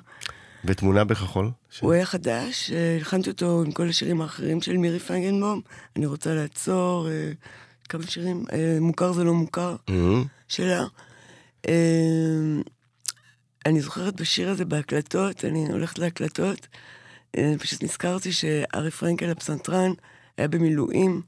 ותמונה 0.65 1.05
בכחול? 1.05 1.51
ש- 1.71 1.81
הוא 1.81 1.93
היה 1.93 2.05
חדש, 2.07 2.71
אה, 2.75 2.97
הלחנתי 2.99 3.31
אותו 3.31 3.63
עם 3.67 3.73
כל 3.73 3.89
השירים 3.89 4.21
האחרים 4.21 4.61
של 4.63 4.77
מירי 4.77 4.99
פיינגנבום. 4.99 5.61
אני 5.97 6.07
רוצה 6.07 6.35
לעצור, 6.35 7.09
אה, 7.09 7.33
כמה 7.93 8.07
שירים, 8.07 8.45
אה, 8.53 8.79
מוכר 8.81 9.13
זה 9.13 9.25
לא 9.25 9.35
מוכר, 9.35 9.77
אה, 9.89 9.95
שלה. 10.49 10.85
אה, 11.69 12.61
אני 13.67 13.81
זוכרת 13.81 14.21
בשיר 14.21 14.51
הזה 14.51 14.65
בהקלטות, 14.65 15.45
אני 15.45 15.67
הולכת 15.73 15.99
להקלטות, 15.99 16.69
אה, 17.37 17.55
פשוט 17.59 17.83
נזכרתי 17.83 18.33
שארי 18.33 18.91
פרנקל 18.91 19.31
הפסנתרן 19.31 19.93
היה 20.39 20.49
במילואים, 20.49 21.23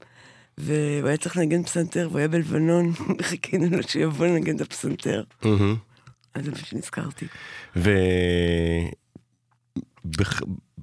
והוא 0.57 1.07
היה 1.07 1.17
צריך 1.17 1.37
לנגן 1.37 1.63
פסנתר, 1.63 2.07
והוא 2.09 2.19
היה 2.19 2.27
בלבנון, 2.27 2.93
חיכינו 3.21 3.77
לו 3.77 3.83
שיבוא 3.83 4.25
לנגן 4.25 4.55
את 4.55 4.61
הפסנתר. 4.61 5.23
אה. 5.45 5.51
אז 6.33 6.45
זה 6.45 6.51
פשוט 6.51 6.73
נזכרתי. 6.73 7.25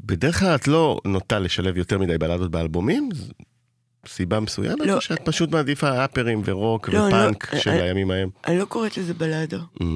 ובדרך 0.03 0.39
כלל 0.39 0.55
את 0.55 0.69
לא 0.69 1.01
נוטה 1.05 1.39
לשלב 1.39 1.77
יותר 1.77 1.99
מדי 1.99 2.19
בלדות 2.19 2.51
באלבומים? 2.51 3.09
סיבה 4.07 4.41
מסוימת? 4.41 4.81
לא. 4.87 4.95
או 4.95 5.01
שאת 5.01 5.21
פשוט 5.25 5.51
מעדיפה 5.51 6.05
אפרים 6.05 6.43
ורוק 6.45 6.89
לא, 6.89 7.05
אני 7.07 7.13
לא- 7.13 7.19
ופאנק 7.19 7.55
של 7.59 7.71
אני- 7.71 7.81
הימים 7.83 8.11
ההם? 8.11 8.29
אני 8.47 8.59
לא 8.59 8.65
קוראת 8.65 8.97
לזה 8.97 9.15
בלדה. 9.15 9.57
אה, 9.83 9.87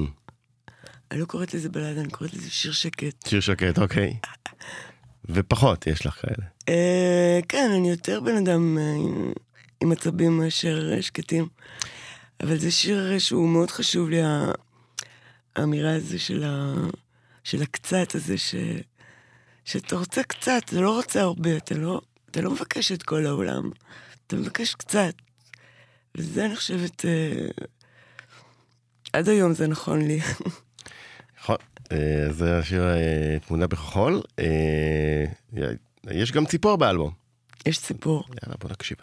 אני 1.11 1.19
לא 1.19 1.25
קוראת 1.25 1.53
לזה 1.53 1.69
בלדה, 1.69 2.01
אני 2.01 2.09
קוראת 2.09 2.33
לזה 2.33 2.49
שיר 2.51 2.71
שקט. 2.71 3.27
שיר 3.27 3.39
שקט, 3.39 3.79
אוקיי. 3.79 4.17
ופחות 5.25 5.87
יש 5.87 6.05
לך 6.05 6.13
כאלה. 6.21 6.47
אה, 6.69 7.39
כן, 7.49 7.71
אני 7.75 7.89
יותר 7.89 8.19
בן 8.19 8.35
אדם 8.37 8.77
אה, 8.77 8.83
עם- 8.95 9.31
עם 9.81 9.91
עצבים 9.91 10.37
מאשר 10.37 10.93
אה, 10.93 11.01
שקטים. 11.01 11.47
אבל 12.43 12.57
זה 12.57 12.71
שיר 12.71 13.11
אה, 13.13 13.19
שהוא 13.19 13.49
מאוד 13.49 13.71
חשוב 13.71 14.09
לי, 14.09 14.19
האמירה 15.55 15.95
הזו 15.95 16.19
של, 16.19 16.43
ה... 16.43 16.73
של 17.43 17.61
הקצת 17.61 18.15
הזה, 18.15 18.37
ש... 18.37 18.55
שאתה 19.65 19.95
רוצה 19.95 20.23
קצת, 20.23 20.61
אתה 20.65 20.81
לא 20.81 20.95
רוצה 20.95 21.21
הרבה, 21.21 21.57
אתה 21.57 21.75
לא, 21.75 22.01
אתה 22.37 22.45
לא 22.45 22.51
מבקש 22.51 22.91
את 22.91 23.03
כל 23.03 23.25
העולם, 23.25 23.69
אתה 24.27 24.35
מבקש 24.35 24.75
קצת. 24.75 25.13
וזה, 26.17 26.45
אני 26.45 26.55
חושבת, 26.55 27.05
אה, 27.05 27.47
עד 29.13 29.29
היום 29.29 29.53
זה 29.53 29.67
נכון 29.67 30.01
לי. 30.01 30.19
נכון. 31.39 31.55
אה, 31.91 32.27
זה 32.31 32.59
השיר 32.59 32.83
אה, 32.83 33.37
תמונה 33.47 33.67
בכחול. 33.67 34.21
אה, 34.39 35.25
יש 36.11 36.31
גם 36.31 36.45
ציפור 36.45 36.75
באלבום. 36.75 37.11
יש 37.65 37.79
ציפור. 37.79 38.23
יאללה, 38.43 38.55
בוא 38.59 38.69
נקשיב. 38.69 38.97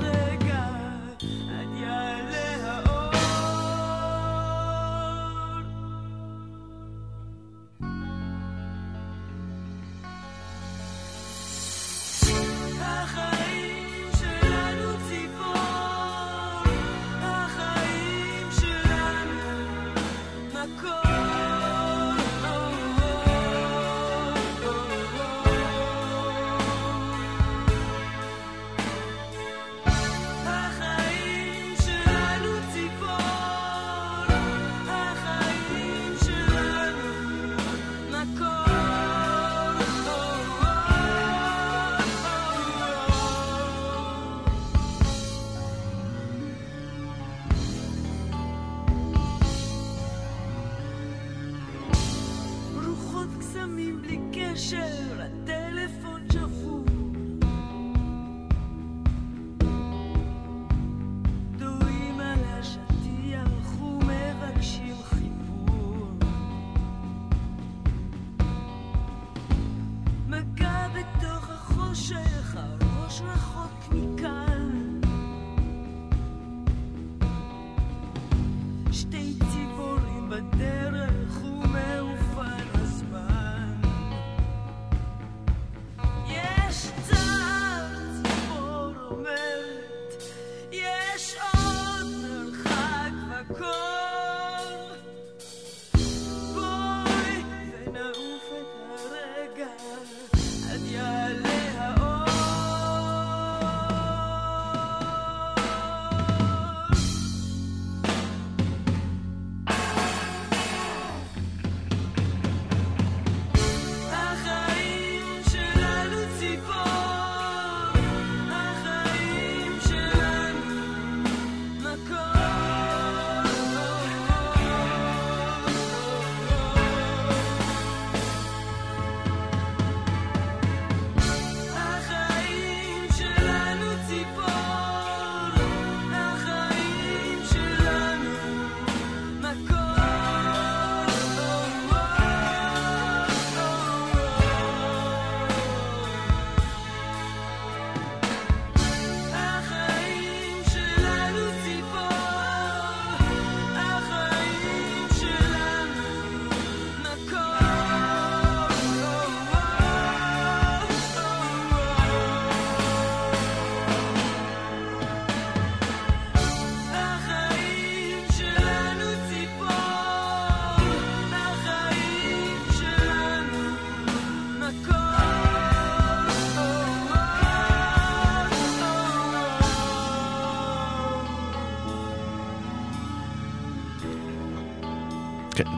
את 0.00 0.21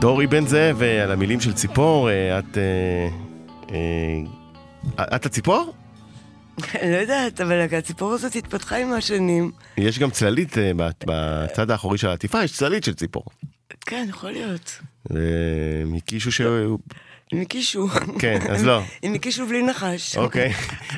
דורי 0.05 0.27
בן 0.27 0.47
זאב, 0.47 0.83
אה, 0.83 1.03
על 1.03 1.13
המילים 1.13 1.41
של 1.41 1.53
ציפור, 1.53 2.11
אה, 2.11 2.39
את... 2.39 2.59
אה, 3.71 4.19
את 5.17 5.27
הציפור? 5.27 5.75
לא 6.75 6.97
יודעת, 6.97 7.41
אבל 7.41 7.61
הציפור 7.61 8.13
הזאת 8.13 8.37
התפתחה 8.37 8.77
עם 8.77 8.93
השנים. 8.93 9.53
יש 9.77 9.99
גם 9.99 10.11
צללית 10.11 10.57
בצד 11.07 11.71
האחורי 11.71 11.99
של 11.99 12.09
העטיפה, 12.09 12.45
יש 12.45 12.53
צללית 12.53 12.85
של 12.85 12.95
ציפור. 12.95 13.25
כן, 13.81 14.07
יכול 14.09 14.31
להיות. 14.31 14.81
הקישו 15.97 16.33
שהוא... 16.33 16.79
הם 17.35 17.41
הקישו. 17.41 17.89
כן, 18.19 18.39
אז 18.51 18.65
לא. 18.65 18.83
הם 19.03 19.15
הקישו 19.15 19.47
בלי 19.47 19.63
נחש. 19.63 20.17
אוקיי. 20.17 20.53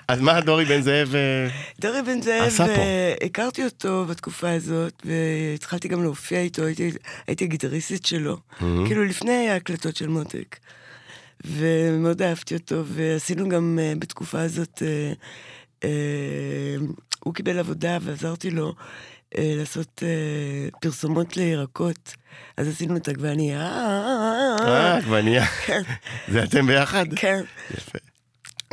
אז 0.08 0.20
מה 0.20 0.40
דורי 0.40 0.64
בן 0.64 0.80
זאב... 0.80 1.14
אה, 1.14 1.48
דורי 1.80 2.02
בן 2.02 2.22
זאב. 2.22 2.60
אה, 2.60 3.14
הכרתי 3.24 3.64
אותו 3.64 4.04
בתקופה 4.04 4.50
הזאת, 4.50 5.02
והתחלתי 5.04 5.88
גם 5.88 6.02
להופיע 6.02 6.40
איתו, 6.40 6.62
הייתי, 6.62 6.90
הגיטריסטית 7.28 8.06
שלו, 8.06 8.36
כאילו 8.58 9.04
לפני 9.04 9.48
ההקלטות 9.48 9.96
של 9.96 10.08
מותק. 10.08 10.56
ומאוד 11.44 12.22
אהבתי 12.22 12.54
אותו, 12.54 12.82
ועשינו 12.86 13.48
גם 13.48 13.78
אה, 13.82 13.92
בתקופה 13.98 14.40
הזאת, 14.40 14.82
הוא 17.24 17.34
קיבל 17.34 17.58
עבודה 17.58 17.98
ועזרתי 18.02 18.50
לו 18.50 18.74
אה, 19.38 19.54
לעשות 19.56 20.02
אה, 20.02 20.68
פרסומות 20.80 21.36
לירקות. 21.36 22.14
אז 22.56 22.68
עשינו 22.68 22.96
את 22.96 23.08
עגבנייה. 23.08 23.60
אה, 24.60 24.96
עגבנייה. 24.96 25.46
כן. 25.46 25.82
זה 26.28 26.44
אתם 26.44 26.66
ביחד? 26.66 27.06
כן. 27.16 27.42
יפה. 27.74 27.98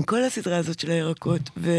כל 0.05 0.23
הסדרה 0.23 0.57
הזאת 0.57 0.79
של 0.79 0.91
הירקות, 0.91 1.41
ו... 1.57 1.71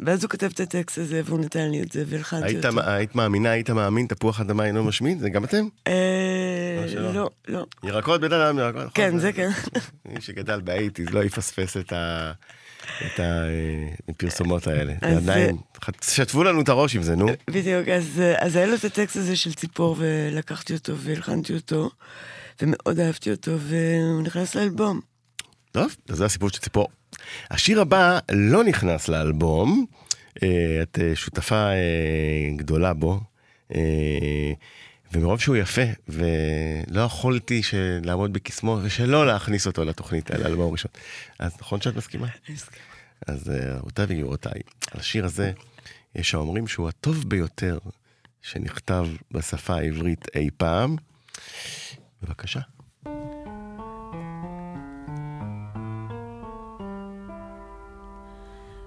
ואז 0.00 0.24
הוא 0.24 0.30
כתב 0.30 0.50
את 0.54 0.60
הטקסט 0.60 0.98
הזה, 0.98 1.20
והוא 1.24 1.40
נתן 1.40 1.70
לי 1.70 1.82
את 1.82 1.92
זה, 1.92 2.04
והלחנתי 2.06 2.46
היית, 2.46 2.66
אותו. 2.66 2.80
היית 2.86 3.14
מאמינה, 3.14 3.50
היית 3.50 3.70
מאמין, 3.70 4.06
תפוח 4.06 4.40
אדמה 4.40 4.64
אינו 4.64 4.84
משמין? 4.84 5.18
זה 5.18 5.30
גם 5.30 5.44
אתם? 5.44 5.68
אה, 5.86 6.84
שלא. 6.88 7.14
לא, 7.14 7.30
לא. 7.48 7.66
ירקות 7.82 8.20
בן 8.20 8.32
אדם, 8.32 8.58
ירקות. 8.58 8.80
נכון. 8.80 8.90
כן, 8.94 9.18
זה 9.18 9.32
כן. 9.32 9.50
מי 10.12 10.20
שגדל 10.20 10.60
באייטיז 10.60 11.10
לא 11.10 11.24
יפספס 11.24 11.76
את 11.76 11.92
ה... 11.92 12.32
את 13.06 13.20
הפרסומות 14.08 14.66
האלה. 14.66 14.94
זה 15.00 15.16
עדיין, 15.16 15.56
שתפו 16.00 16.44
לנו 16.44 16.60
את 16.60 16.68
הראש 16.68 16.96
עם 16.96 17.02
זה, 17.02 17.16
נו. 17.16 17.26
בדיוק, 17.50 17.88
אז, 17.88 18.22
אז 18.38 18.56
היה 18.56 18.66
לו 18.66 18.74
את 18.74 18.84
הטקסט 18.84 19.16
הזה 19.16 19.36
של 19.36 19.54
ציפור, 19.54 19.96
ולקחתי 19.98 20.74
אותו 20.74 20.96
והלחנתי 20.96 21.54
אותו, 21.54 21.90
ומאוד 22.62 23.00
אהבתי 23.00 23.30
אותו, 23.30 23.52
והוא 23.58 24.22
נכנס 24.22 24.54
לאלבום. 24.54 25.00
טוב, 25.72 25.96
אז 26.08 26.16
זה 26.16 26.24
הסיפור 26.24 26.48
של 26.48 26.58
ציפור. 26.58 26.88
השיר 27.50 27.80
הבא 27.80 28.18
לא 28.30 28.64
נכנס 28.64 29.08
לאלבום, 29.08 29.86
אה, 30.42 30.48
את 30.82 30.98
אה, 31.02 31.16
שותפה 31.16 31.54
אה, 31.70 32.50
גדולה 32.56 32.92
בו, 32.92 33.20
אה, 33.74 34.52
ומרוב 35.12 35.40
שהוא 35.40 35.56
יפה, 35.56 35.82
ולא 36.08 37.00
יכולתי 37.00 37.62
לעמוד 38.04 38.32
בקסמו 38.32 38.78
ושלא 38.82 39.26
להכניס 39.26 39.66
אותו 39.66 39.84
לתוכנית, 39.84 40.30
לאלבום 40.30 40.68
הראשון. 40.68 40.90
אז 41.38 41.52
נכון 41.60 41.80
שאת 41.80 41.96
מסכימה? 41.96 42.26
אז 43.26 43.50
אה, 43.50 43.76
רבותיי 43.76 44.04
וגבירותיי, 44.04 44.60
על 44.90 45.00
השיר 45.00 45.24
הזה 45.24 45.52
יש 46.14 46.34
האומרים 46.34 46.66
שהוא 46.66 46.88
הטוב 46.88 47.28
ביותר 47.28 47.78
שנכתב 48.42 49.06
בשפה 49.30 49.74
העברית 49.74 50.24
אי 50.34 50.50
פעם. 50.56 50.96
בבקשה. 52.22 52.60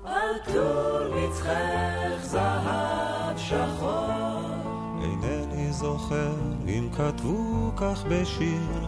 על 0.03 0.35
טור 0.53 1.15
מצחך 1.15 2.23
זהב 2.23 3.37
שחור, 3.37 4.24
אינני 5.65 5.77
זוכר 5.77 6.33
אם 6.67 6.89
כתבו 6.97 7.71
כך 7.77 8.03
בשיר, 8.09 8.87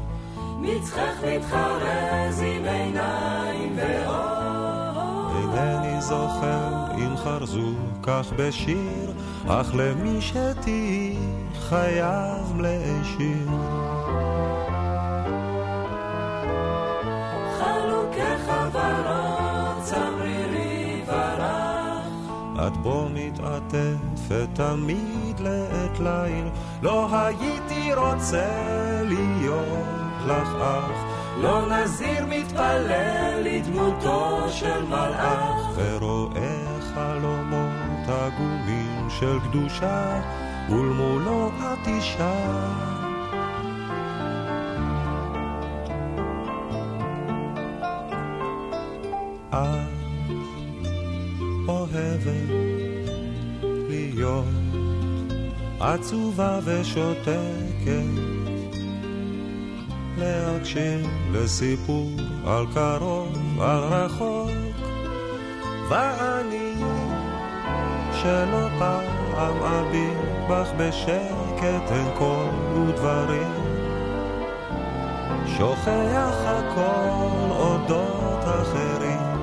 מצחך 0.61 1.23
מתחרז 1.27 2.41
עם 2.41 2.65
עיניים 2.65 3.75
ואור. 3.75 5.31
אינני 5.37 6.01
זוכר 6.01 6.91
אם 6.97 7.17
חרזו 7.17 7.71
כך 8.03 8.33
בשיר, 8.37 9.13
אך 9.47 9.75
למי 9.75 10.21
שתהי 10.21 11.17
חייב 11.59 12.61
להשאיר. 12.61 13.47
צמרירי 19.83 21.01
ורח, 21.07 22.07
את 22.67 22.77
בו 22.77 23.07
מתעטפת 23.13 24.47
תמיד 24.53 25.39
לעת 25.39 25.99
ליל, 25.99 26.47
לא 26.81 27.07
הייתי 27.11 27.93
רוצה 27.93 28.47
להיות 29.03 29.97
לך 30.27 30.47
אח, 30.61 30.91
לא 31.41 31.61
נזיר 31.69 32.25
מתפלל 32.25 33.41
לדמותו 33.43 34.49
של 34.49 34.83
מלאך. 34.83 35.57
ורואה 35.75 36.65
חלומות 36.93 38.07
עגומים 38.07 39.07
של 39.09 39.39
קדושה, 39.39 40.21
ולמולו 40.69 41.51
את 41.57 41.87
אישה. 41.87 42.96
עצובה 55.99 56.59
ושותקת, 56.63 58.03
להקשיב 60.17 61.07
לסיפור 61.31 62.09
על 62.45 62.65
קרוב, 62.73 63.61
על 63.61 63.79
רחוק, 63.79 64.51
ואני 65.89 66.73
שלא 68.13 68.67
פעם 68.79 69.63
אביט 69.63 70.17
בך 70.49 70.69
בשקט 70.77 71.91
אין 71.91 72.07
קול 72.17 72.79
ודברים, 72.87 73.53
שוכח 75.57 76.35
הכל 76.45 77.49
אודות 77.49 78.43
אחרים, 78.43 79.37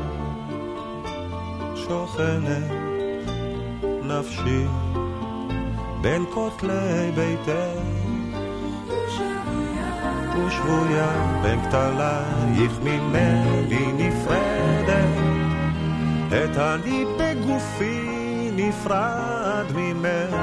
שוכנת 1.76 2.70
נפשי 4.02 4.93
בין 6.04 6.24
כותלי 6.30 7.10
ביתך 7.14 7.80
ושבויה 10.36 11.40
בין 11.42 11.60
כתלייך 11.62 12.72
ממני 12.82 13.92
נפרדת. 13.92 15.14
את 16.28 16.56
אני 16.56 17.04
בגופי 17.18 18.50
נפרד 18.52 19.66
ממך. 19.74 20.36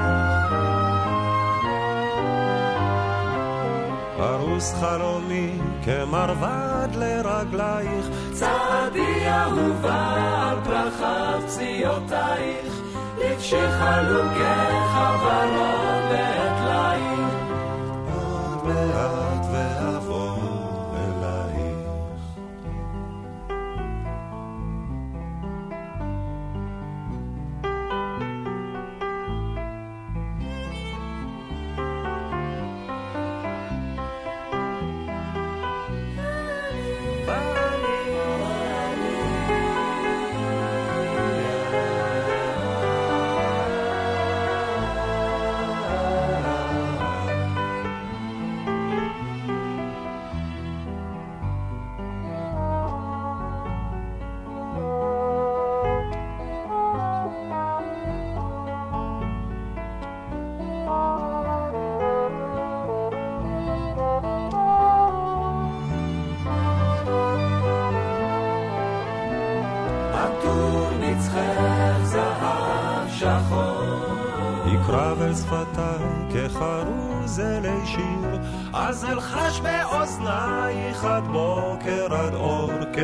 פרוס 4.18 4.74
חלומי 4.74 5.51
כמרבד 5.86 6.89
לרגלייך. 6.95 8.05
צעדי 8.32 9.30
אהובה 9.30 10.16
על 10.49 10.57
פרחת 10.64 11.43
פציעותייך 11.45 12.91
הפשיחה 13.42 14.02
כחברות 14.36 16.04
בעת 16.10 16.60
עוד 18.14 18.66
מעט 18.66 19.41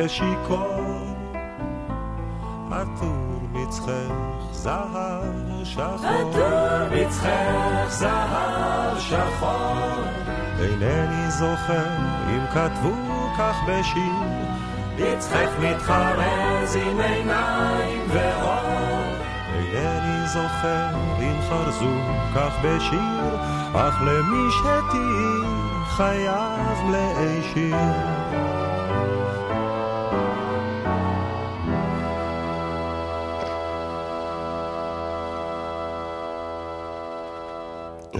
אור 0.08 0.14
כשיכור. 0.14 1.16
עטור 2.70 3.40
מצחך 3.52 3.90
זהב 4.52 5.64
שחור, 5.64 6.06
עטור 6.06 6.88
מצחך 6.92 7.88
זהב 7.88 8.98
שחור. 8.98 10.02
אינני 10.60 11.30
זוכר 11.30 11.96
אם 12.28 12.46
כתבו 12.54 12.94
כך 13.38 13.56
בשיר, 13.68 14.12
מצחך 14.98 15.48
מתחרז 15.60 16.76
עם 16.76 17.00
עיניים 17.00 18.02
ואור. 18.08 19.02
אינני 19.54 20.26
זוכר 20.26 20.88
אם 21.20 21.40
חרזו 21.48 21.96
כך 22.34 22.52
בשיר, 22.64 23.36
אך 23.74 24.02
למי 24.02 24.50
שתהי 24.50 25.48
חייב 25.96 26.78
מלאי 26.84 27.42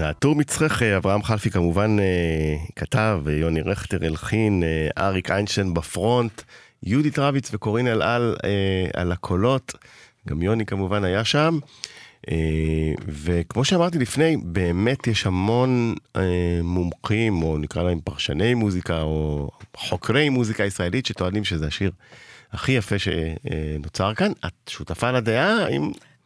הטור 0.01 0.35
מצחך, 0.35 0.83
אה, 0.83 0.97
אברהם 0.97 1.23
חלפי 1.23 1.49
כמובן 1.49 1.97
אה, 1.99 2.55
כתב, 2.75 3.21
יוני 3.27 3.61
רכטר 3.61 4.05
הלחין, 4.05 4.63
אה, 4.63 5.05
אריק 5.05 5.31
איינשטיין 5.31 5.73
בפרונט, 5.73 6.41
יהודית 6.83 7.19
רביץ 7.19 7.49
וקורין 7.53 7.87
אלעל 7.87 8.35
על 8.93 9.11
הקולות, 9.11 9.73
גם 10.27 10.41
יוני 10.41 10.65
כמובן 10.65 11.03
היה 11.03 11.23
שם. 11.25 11.59
וכמו 13.07 13.65
שאמרתי 13.65 13.99
לפני, 13.99 14.37
באמת 14.43 15.07
יש 15.07 15.25
המון 15.25 15.95
מומחים, 16.63 17.43
או 17.43 17.57
נקרא 17.57 17.83
להם 17.83 17.99
פרשני 18.03 18.53
מוזיקה, 18.53 19.01
או 19.01 19.49
חוקרי 19.75 20.29
מוזיקה 20.29 20.65
ישראלית, 20.65 21.05
שטוענים 21.05 21.43
שזה 21.43 21.67
השיר 21.67 21.91
הכי 22.51 22.71
יפה 22.71 22.95
שנוצר 22.99 24.13
כאן. 24.13 24.31
את 24.45 24.69
שותפה 24.69 25.11
לדעה? 25.11 25.67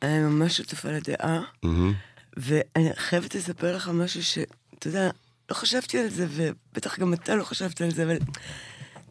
אני 0.02 0.20
ממש 0.20 0.58
שותפה 0.58 0.90
לדעה, 0.92 1.42
מהמם. 1.64 1.94
ואני 2.38 2.90
חייבת 2.96 3.36
לספר 3.36 3.76
לך 3.76 3.88
משהו 3.88 4.24
שאתה 4.24 4.88
יודע, 4.88 5.10
לא 5.50 5.56
חשבתי 5.56 6.00
על 6.00 6.10
זה, 6.10 6.28
ובטח 6.30 7.00
גם 7.00 7.14
אתה 7.14 7.36
לא 7.36 7.44
חשבת 7.44 7.82
על 7.82 7.92
זה, 7.92 8.04
אבל 8.04 8.18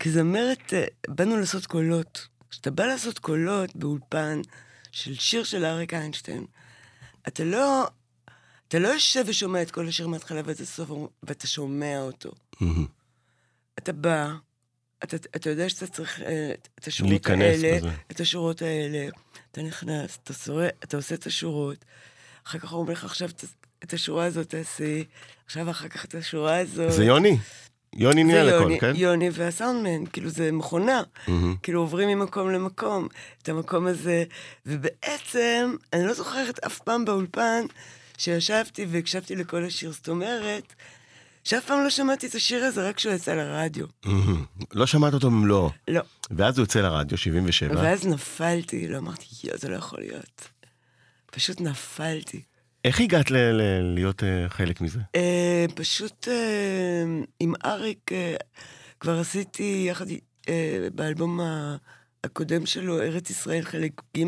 כזמרת 0.01 0.75
אה, 0.75 0.85
באנו 1.09 1.37
לעשות 1.37 1.67
קולות. 1.67 2.29
כשאתה 2.51 2.71
בא 2.71 2.85
לעשות 2.85 3.19
קולות 3.19 3.77
באולפן 3.77 4.41
של 4.93 5.15
שיר 5.15 5.45
של 5.45 5.65
אריק 5.65 5.95
איינשטיין, 5.95 6.47
אתה 7.29 7.45
לא, 7.45 7.87
אתה 8.69 8.79
לא 8.79 8.89
יושב 8.89 9.25
ושומע 9.27 9.63
את 9.63 9.71
כל 9.71 9.89
השיר 9.89 10.09
מההתחלה 10.09 10.41
ועד 10.45 10.61
הסוף, 10.61 10.91
ואתה 11.23 11.47
שומע 11.47 12.01
אותו. 12.01 12.33
אתה 13.79 13.93
בא, 13.93 14.33
אתה, 15.05 15.17
אתה 15.17 15.51
יודע 15.51 15.69
שאתה 15.69 15.87
צריך 15.87 16.21
אה, 16.21 16.55
את 16.79 16.87
השורות 16.87 17.27
האלה, 17.27 17.79
בזה. 17.79 17.91
את 18.11 18.21
השורות 18.21 18.63
האלה, 18.63 19.09
אתה 19.51 19.63
נכנס, 19.63 20.19
אתה, 20.25 20.33
שורא, 20.33 20.67
אתה 20.85 20.97
עושה 20.97 21.15
את 21.15 21.27
השורות, 21.27 21.85
אחר 22.47 22.59
כך 22.59 22.71
הוא 22.71 22.81
אומר 22.81 22.93
לך, 22.93 23.05
עכשיו 23.05 23.29
את, 23.85 23.93
השורה 23.93 24.25
הזאת 24.25 24.49
תעשי, 24.49 25.05
עכשיו 25.47 25.71
אחר 25.71 25.89
כך 25.89 26.05
את 26.05 26.15
השורה 26.15 26.59
הזאת. 26.59 26.93
זה 26.93 27.05
יוני? 27.05 27.39
יוני 27.95 28.39
הכל, 28.39 28.49
יוני, 28.49 28.81
כן? 28.81 28.93
יוני 28.97 29.31
והסאונדמן, 29.33 30.07
כאילו 30.07 30.31
זה 30.31 30.53
מכונה, 30.53 31.03
מהמם. 31.29 31.57
כאילו 31.63 31.81
עוברים 31.81 32.19
ממקום 32.19 32.51
למקום, 32.51 33.09
את 33.43 33.49
המקום 33.49 33.87
הזה, 33.87 34.25
ובעצם, 34.67 35.77
אני 35.93 36.07
לא 36.07 36.15
זוכרת 36.15 36.59
אף 36.59 36.79
פעם 36.79 37.05
באולפן 37.05 37.65
שישבתי 38.19 38.87
והקשבתי 38.91 39.37
לכל 39.37 39.65
השיר, 39.65 39.93
זאת 39.93 40.09
אומרת, 40.09 40.75
שאף 41.45 41.65
פעם 41.67 41.85
לא 41.85 41.91
שמעתי 41.91 42.27
את 42.27 42.35
השיר 42.35 42.65
הזה 42.65 42.89
רק 42.89 42.97
כשהוא 42.97 43.15
יצא 43.15 43.35
לרדיו. 43.35 43.87
מהמם. 44.05 44.45
לא 44.73 44.87
שמעת 44.87 45.15
אותו 45.15 45.31
במלואו. 45.31 45.71
לא. 45.89 46.01
ואז 46.31 46.59
הוא 46.59 46.63
יוצא 46.63 46.81
לרדיו, 46.81 47.19
77. 47.19 47.75
ואז 47.83 48.07
נפלתי, 48.07 48.89
לא 48.89 48.99
אמרתי, 48.99 49.25
יואו, 49.45 49.59
זה 49.59 49.69
לא 49.69 49.77
יכול 49.77 50.01
להיות. 50.01 50.49
פשוט 51.35 51.61
נפלתי. 51.61 52.43
איך 52.85 53.01
הגעת 53.01 53.31
ל- 53.31 53.37
ל- 53.37 53.95
להיות 53.95 54.23
אה, 54.25 54.49
חלק 54.49 54.81
מזה? 54.81 54.99
אה, 55.17 55.67
פשוט 55.75 56.29
אה, 56.29 57.05
עם 57.41 57.53
אריק 57.65 58.13
אה, 58.13 58.35
כבר 59.01 59.19
עשיתי 59.19 59.85
יחד 59.91 60.07
אה, 60.49 60.89
באלבום 60.95 61.41
ה- 61.41 61.77
הקודם 62.25 62.67
שלו, 62.67 63.03
ארץ 63.03 63.31
ישראל 63.31 63.63
חלק 63.63 63.93
ג', 64.17 64.23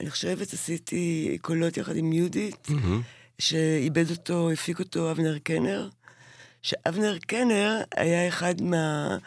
אני 0.00 0.10
חושבת 0.10 0.52
עשיתי 0.52 1.38
קולות 1.42 1.76
יחד 1.76 1.96
עם 1.96 2.12
יהודית, 2.12 2.70
מהמם. 2.70 3.02
שאיבד 3.38 4.10
אותו, 4.10 4.50
הפיק 4.50 4.78
אותו 4.78 5.10
אבנר 5.10 5.38
קנר, 5.38 5.88
שאבנר 6.62 7.18
קנר 7.18 7.80
היה 7.96 8.28
אחד 8.28 8.54
מה... 8.62 9.18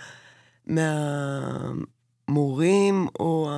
מהמורים 2.27 3.07
או 3.19 3.51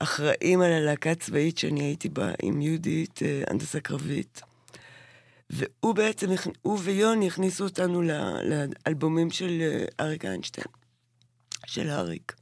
האחראים 0.00 0.60
על 0.60 0.72
הלהקה 0.72 1.10
הצבאית 1.10 1.58
שאני 1.58 1.80
הייתי 1.82 2.08
בה 2.08 2.30
עם 2.42 2.60
יהודית, 2.62 3.20
אה, 3.22 3.42
הנדסה 3.46 3.80
קרבית. 3.80 4.42
והוא 5.50 5.94
בעצם, 5.94 6.26
הוא 6.62 6.78
ויוני 6.82 7.26
הכניסו 7.26 7.64
אותנו 7.64 8.02
לאלבומים 8.44 9.30
של 9.30 9.58
אה, 9.60 9.84
אריק 10.04 10.24
איינשטיין. 10.24 10.66
של 11.66 11.90
אריק. 11.90 12.32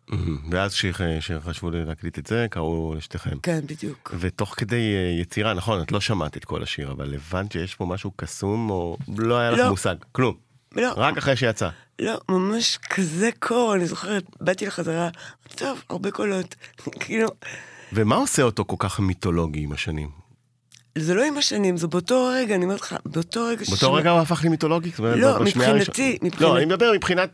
ואז 0.51 0.75
כשח- 0.75 1.01
כשחשבו 1.19 1.71
להקליט 1.71 2.19
את 2.19 2.27
זה, 2.27 2.47
קראו 2.51 2.95
לשתיכם. 2.97 3.39
כן, 3.43 3.61
בדיוק. 3.67 4.15
ותוך 4.21 4.55
כדי 4.57 4.77
אה, 4.95 5.21
יצירה, 5.21 5.55
נכון, 5.55 5.83
את 5.83 5.93
לא 5.93 6.01
שמעת 6.01 6.37
את 6.37 6.45
כל 6.45 6.63
השיר, 6.63 6.91
אבל 6.93 7.15
הבנת 7.15 7.53
שיש 7.53 7.75
פה 7.75 7.87
משהו 7.87 8.11
קסום, 8.17 8.71
או 8.71 8.97
לא 9.19 9.39
היה 9.39 9.51
לך 9.51 9.59
לא. 9.59 9.71
מושג, 9.71 9.95
כלום. 10.13 10.37
לא, 10.77 10.93
רק 10.97 11.17
אחרי 11.19 11.37
שיצא. 11.37 11.69
לא, 11.99 12.21
ממש 12.29 12.79
כזה 12.91 13.31
קור, 13.39 13.75
אני 13.75 13.87
זוכרת, 13.87 14.25
באתי 14.41 14.67
לחזרה, 14.67 15.09
טוב, 15.55 15.83
הרבה 15.91 16.11
קולות. 16.11 16.55
כאילו, 17.01 17.29
ומה 17.93 18.17
עושה 18.17 18.43
אותו 18.43 18.65
כל 18.65 18.77
כך 18.79 19.01
מיתולוגי 19.01 19.61
עם 19.61 19.73
השנים? 19.73 20.11
זה 20.99 21.15
לא 21.15 21.25
עם 21.25 21.39
השנים, 21.39 21.77
זה 21.77 21.87
באותו 21.87 22.31
רגע, 22.35 22.55
אני 22.55 22.65
אומרת 22.65 22.81
לך, 22.81 22.97
באותו 23.07 23.45
רגע 23.45 23.65
באותו 23.69 23.93
רגע 23.93 24.11
הוא 24.11 24.21
הפך 24.21 24.45
למיתולוגי? 24.45 24.91
לא, 24.99 25.41
מבחינתי, 25.41 26.19
מבחינת- 26.23 26.41
לא, 26.41 26.57
אני 26.57 26.65
מדבר 26.65 26.93
מבחינת 26.95 27.31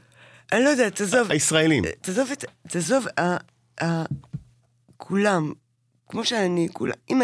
אני 0.53 0.65
לא 0.65 0.69
יודעת, 0.69 0.97
תעזוב. 0.97 1.31
הישראלים. 1.31 1.85
תעזוב 2.01 2.29
את... 2.33 2.45
תעזוב, 2.69 3.07
ה- 3.21 3.37
ה- 3.85 4.05
כולם, 4.97 5.53
כמו 6.15 6.25
שאני, 6.25 6.69
כולם, 6.73 6.95
אם, 7.11 7.23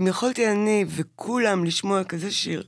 אם 0.00 0.06
יכולתי 0.06 0.48
אני 0.48 0.84
וכולם 0.88 1.64
לשמוע 1.64 2.04
כזה 2.04 2.30
שיר 2.30 2.62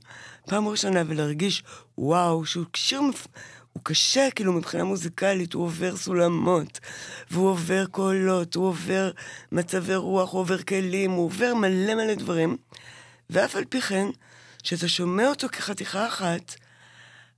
פעם 0.47 0.67
ראשונה 0.67 1.01
ולהרגיש, 1.07 1.63
וואו, 1.97 2.45
שהוא 2.45 2.65
שיר, 2.75 3.01
מפ- 3.01 3.27
הוא 3.73 3.83
קשה, 3.83 4.27
כאילו, 4.35 4.53
מבחינה 4.53 4.83
מוזיקלית, 4.83 5.53
הוא 5.53 5.63
עובר 5.63 5.95
סולמות, 5.97 6.79
והוא 7.31 7.49
עובר 7.49 7.85
קולות, 7.85 8.55
הוא 8.55 8.67
עובר 8.67 9.11
מצבי 9.51 9.95
רוח, 9.95 10.31
הוא 10.31 10.41
עובר 10.41 10.63
כלים, 10.63 11.11
הוא 11.11 11.25
עובר 11.25 11.53
מלא 11.53 11.95
מלא 11.95 12.13
דברים, 12.15 12.57
ואף 13.29 13.55
על 13.55 13.65
פי 13.65 13.81
כן, 13.81 14.07
כשאתה 14.63 14.87
שומע 14.87 15.27
אותו 15.27 15.47
כחתיכה 15.49 16.07
אחת, 16.07 16.55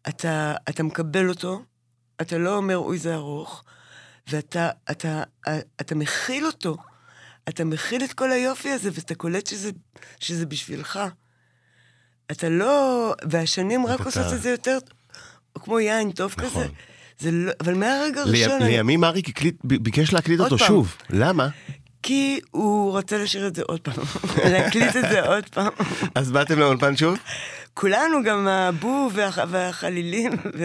אתה, 0.10 0.56
אתה 0.70 0.84
מקבל 0.84 1.30
אותו, 1.30 1.64
אתה 2.22 2.38
לא 2.38 2.56
אומר, 2.58 2.78
אוי, 2.78 2.98
זה 2.98 3.16
ארוך, 3.16 3.64
ואתה 4.28 4.70
אתה, 4.92 5.24
אתה 5.82 5.96
מכיל 5.96 6.46
אותו. 6.46 6.78
אתה 7.50 7.64
מכיל 7.66 8.04
את 8.04 8.14
כל 8.14 8.32
היופי 8.32 8.70
הזה, 8.72 8.90
ואתה 8.94 9.16
קולט 9.16 9.48
שזה, 9.48 9.70
שזה 10.20 10.46
בשבילך. 10.46 11.00
אתה 12.32 12.50
לא... 12.50 13.14
והשנים 13.30 13.86
רק 13.86 13.96
אתה- 14.00 14.04
עושות 14.04 14.34
את 14.34 14.42
זה 14.42 14.50
יותר, 14.50 14.78
כמו 15.56 15.80
יין 15.80 16.12
טוב 16.12 16.36
נכון. 16.38 16.64
כזה. 16.64 16.74
זה 17.20 17.32
לא... 17.32 17.52
אבל 17.62 17.74
מהרגע 17.74 18.24
לי- 18.26 18.44
הראשון... 18.46 18.62
אני- 18.62 18.72
לימים 18.72 19.04
אריק 19.04 19.30
הקליט- 19.30 19.60
ביקש 19.64 20.14
להקליט 20.14 20.40
אותו 20.40 20.58
פעם. 20.58 20.68
שוב. 20.68 20.96
למה? 21.10 21.48
כי 22.04 22.40
הוא 22.52 22.92
רוצה 22.92 23.18
לשיר 23.18 23.48
את 23.48 23.56
זה 23.56 23.62
עוד 23.68 23.80
פעם. 23.80 23.96
להקליט 24.52 24.96
את 24.96 25.06
זה 25.12 25.22
עוד 25.28 25.50
פעם. 25.50 25.72
אז 26.16 26.32
באתם 26.32 26.60
לאולפן 26.60 26.98
שוב? 26.98 27.18
כולנו, 27.74 28.24
גם 28.24 28.48
הבו 28.48 29.10
והח... 29.14 29.38
והחלילים, 29.50 30.32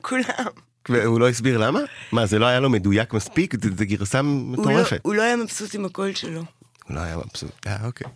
וכולם. 0.00 0.46
והוא 0.88 1.20
לא 1.20 1.28
הסביר 1.28 1.58
למה? 1.58 1.80
מה, 2.12 2.26
זה 2.26 2.38
לא 2.38 2.46
היה 2.46 2.60
לו 2.60 2.70
מדויק 2.70 3.12
מספיק? 3.14 3.54
זה 3.78 3.84
גרסה 3.84 4.18
הוא 4.20 4.26
לא, 4.56 4.62
מטורפת. 4.62 5.00
הוא 5.02 5.14
לא 5.14 5.22
היה 5.22 5.36
מבסוט 5.36 5.74
עם 5.74 5.84
הקול 5.84 6.14
שלו. 6.14 6.44
הוא 6.84 6.96
לא 6.96 7.00
היה 7.00 7.16
מבסוט. 7.16 7.66
אה, 7.66 7.76
אוקיי. 7.84 8.06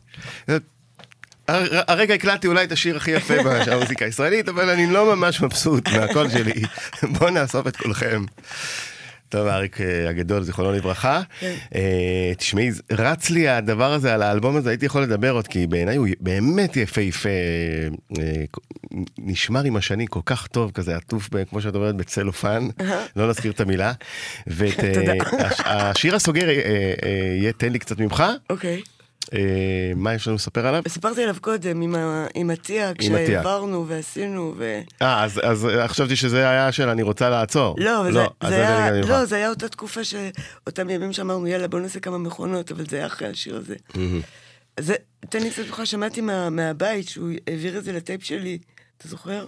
הר- 1.49 1.81
הרגע 1.89 2.15
הקלטתי 2.15 2.47
אולי 2.47 2.65
את 2.65 2.73
השיר 2.73 2.97
הכי 2.97 3.11
יפה 3.11 3.35
במוזיקה 3.67 4.05
הישראלית, 4.05 4.49
אבל 4.49 4.71
אני 4.71 4.87
לא 4.87 5.17
ממש 5.17 5.41
מבסוט 5.41 5.89
מהקול 5.89 6.31
שלי. 6.31 6.63
בואו 7.19 7.31
נאסוף 7.31 7.67
את 7.67 7.77
כולכם. 7.77 8.25
טוב, 9.33 9.47
אריק 9.47 9.80
אה, 9.80 10.09
הגדול, 10.09 10.43
זיכרונו 10.43 10.72
לברכה. 10.72 11.22
כן. 11.41 11.55
אה, 11.74 12.33
תשמעי, 12.37 12.70
רץ 12.91 13.30
לי 13.30 13.49
הדבר 13.49 13.93
הזה 13.93 14.14
על 14.14 14.22
האלבום 14.22 14.57
הזה, 14.57 14.70
הייתי 14.70 14.87
יכול 14.87 15.03
לדבר 15.03 15.30
עוד, 15.30 15.49
כי 15.49 15.66
בעיניי 15.66 15.97
הוא 15.97 16.07
באמת 16.20 16.76
יפהפה, 16.76 17.28
אה, 18.18 18.24
נשמר 19.18 19.64
עם 19.64 19.76
השנים 19.76 20.07
כל 20.07 20.20
כך 20.26 20.47
טוב, 20.47 20.70
כזה 20.70 20.97
עטוף, 20.97 21.28
כמו 21.51 21.61
שאת 21.61 21.74
אומרת, 21.74 21.97
בצלופן, 21.97 22.68
לא 23.16 23.28
נזכיר 23.28 23.53
את 23.53 23.61
המילה. 23.61 23.93
ואת 24.47 24.78
השיר 25.64 26.16
הסוגר 26.16 26.49
יהיה 27.39 27.53
תן 27.53 27.72
לי 27.72 27.78
קצת 27.78 27.99
ממך. 27.99 28.24
אוקיי. 28.51 28.83
אה, 29.35 29.93
מה 29.97 30.14
יש 30.14 30.27
לנו 30.27 30.37
לספר 30.37 30.66
עליו? 30.66 30.83
סיפרתי 30.89 31.23
עליו 31.23 31.37
קודם, 31.41 31.83
עם. 31.83 31.95
עם 32.35 32.51
עטיה. 32.51 32.95
כשהעברנו 32.95 33.89
ועשינו, 33.89 34.55
ו... 34.59 34.81
אה, 35.03 35.25
אז, 35.25 35.41
אז 35.43 35.66
אה, 35.66 35.89
חשבתי 35.89 36.16
שזה 36.16 36.49
היה 36.49 36.73
של 36.73 36.89
אני 36.89 37.03
רוצה 37.03 37.31
לעצור. 37.31 37.77
לא, 37.79 38.01
אבל 38.01 38.12
זה, 38.12 38.25
זה, 38.49 38.55
היה, 38.57 38.89
אני 38.89 39.03
גם 39.03 39.09
לא. 39.09 39.25
זה 39.25 39.37
היה 39.37 39.49
אותה 39.49 39.68
תקופה 39.68 40.01
שאותם 40.05 40.91
ימים 40.91 41.12
שאמרנו, 41.12 41.47
יאללה, 41.47 41.68
בוא 41.68 41.81
נעשה 41.81 42.01
כמה 42.01 42.18
מכונות, 42.18 42.73
אבל 42.73 42.87
זה 42.87 42.97
היה 42.97 43.07
אחרי 43.07 43.29
השיר 43.29 43.57
הזה. 43.57 43.75
זה, 44.81 44.95
תן 45.29 45.43
לי 45.43 45.51
קצת 45.51 45.66
זוכר, 45.66 45.85
שמעתי 45.85 46.20
מה, 46.20 46.51
מהבית 46.51 47.09
שהוא 47.09 47.31
העביר 47.49 47.79
את 47.79 47.85
זה 47.85 47.93
לטייפ 47.93 48.25
שלי, 48.25 48.59
אתה 48.99 49.09
זוכר? 49.09 49.47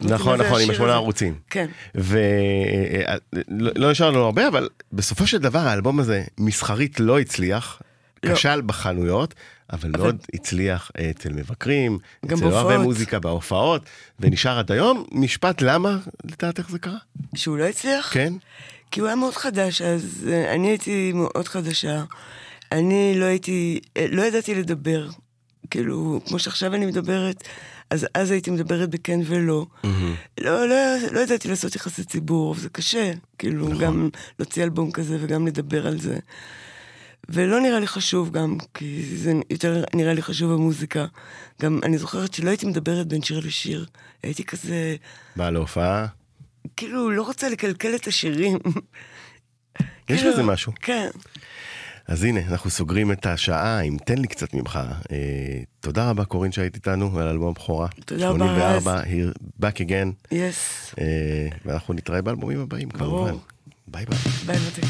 נכון, 0.00 0.38
"מה 0.38 0.44
זה 0.44 0.48
נכון, 0.48 0.62
עם 0.62 0.70
השמונה 0.70 0.90
הזה?" 0.90 0.98
ערוצים. 0.98 1.34
כן. 1.50 1.66
ולא 1.94 3.90
נשאר 3.90 4.10
לנו 4.10 4.24
הרבה, 4.24 4.48
אבל 4.48 4.68
בסופו 4.92 5.26
של 5.26 5.38
דבר 5.38 5.58
האלבום 5.58 6.00
הזה 6.00 6.24
מסחרית 6.38 7.00
לא 7.00 7.18
הצליח, 7.18 7.82
לא. 7.82 7.89
כשל 8.26 8.60
בחנויות, 8.66 9.34
אבל 9.72 9.90
מאוד 9.98 10.16
הצליח 10.34 10.90
אה, 10.98 11.10
אצל 11.10 11.32
מבקרים, 11.32 11.98
אצל 12.24 12.44
אוהבי. 12.44 12.76
מוזיקה 12.76 13.18
בהופעות, 13.18 13.82
ונשאר 14.20 14.58
עד 14.58 14.72
היום. 14.72 15.04
משפט 15.12 15.62
למה, 15.62 15.98
לדעתך 16.24 16.70
זה 16.70 16.78
קרה? 16.78 16.98
שהוא 17.34 17.58
לא 17.58 17.64
הצליח? 17.64 18.10
כן? 18.14 18.32
כי 18.90 19.00
הוא 19.00 19.06
היה 19.06 19.16
מאוד 19.16 19.34
חדש, 19.34 19.82
אז 19.82 20.28
אה, 20.32 20.54
אני 20.54 20.68
הייתי 20.68 21.12
מאוד 21.14 21.48
חדשה. 21.48 22.04
אני 22.72 23.14
לא 23.16 23.24
הייתי, 23.24 23.80
אה, 23.96 24.06
לא 24.10 24.22
ידעתי 24.22 24.54
לדבר. 24.54 25.08
כאילו, 25.70 26.20
כמו 26.26 26.38
שעכשיו 26.38 26.74
אני 26.74 26.86
מדברת, 26.86 27.48
אז 27.90 28.06
אז 28.14 28.30
הייתי 28.30 28.50
מדברת 28.50 28.90
בכן 28.90 29.20
ולא. 29.26 29.66
לא, 30.40 30.68
לא, 30.68 30.76
לא 31.12 31.20
ידעתי 31.20 31.48
לעשות 31.48 31.76
יחסי 31.76 32.04
ציבור, 32.04 32.54
זה 32.54 32.68
קשה. 32.68 33.12
כאילו, 33.38 33.68
נכון. 33.68 33.78
גם 33.78 34.08
להוציא 34.38 34.62
אלבום 34.64 34.90
כזה 34.90 35.18
וגם 35.20 35.46
לדבר 35.46 35.86
על 35.86 36.00
זה. 36.00 36.18
ולא 37.28 37.60
נראה 37.60 37.80
לי 37.80 37.86
חשוב 37.86 38.30
גם, 38.30 38.56
כי 38.74 39.16
זה 39.16 39.32
יותר 39.50 39.84
נראה 39.94 40.14
לי 40.14 40.22
חשוב 40.22 40.52
המוזיקה. 40.52 41.06
גם 41.62 41.80
אני 41.82 41.98
זוכרת 41.98 42.34
שלא 42.34 42.48
הייתי 42.48 42.66
מדברת 42.66 43.06
בין 43.06 43.22
שיר 43.22 43.40
לשיר. 43.46 43.86
הייתי 44.22 44.44
כזה, 44.44 44.96
בא 45.36 45.50
להופעה, 45.50 46.06
כאילו, 46.76 47.10
לא 47.10 47.22
רוצה 47.22 47.48
לקלקל 47.48 47.94
את 47.94 48.06
השירים. 48.06 48.58
יש 49.80 50.20
כאילו, 50.20 50.32
בזה 50.32 50.42
משהו. 50.42 50.72
כן. 50.80 51.08
אז 52.06 52.24
הנה, 52.24 52.40
אנחנו 52.48 52.70
סוגרים 52.70 53.12
את 53.12 53.26
השעה 53.26 53.80
עם 53.80 53.96
תן 53.98 54.18
לי 54.18 54.28
קצת 54.28 54.54
ממך. 54.54 54.78
אה, 55.12 55.62
תודה 55.80 56.10
רבה, 56.10 56.24
קורין, 56.24 56.52
שהיית 56.52 56.74
איתנו 56.74 57.18
על 57.18 57.28
אלבום 57.28 57.54
בכורה. 57.54 57.88
תודה 58.04 58.28
רבה, 58.28 58.38
84, 58.38 59.02
here 59.02 59.62
back 59.62 59.76
again. 59.76 60.32
Yes. 60.32 60.94
אה, 61.00 61.48
ואנחנו 61.64 61.94
נתראה 61.94 62.22
באלבומים 62.22 62.60
הבאים, 62.60 62.88
ברור. 62.88 63.28
כמובן. 63.28 63.42
ביי 63.88 64.06
ביי. 64.06 64.18
ביי 64.46 64.58
מותק. 64.58 64.82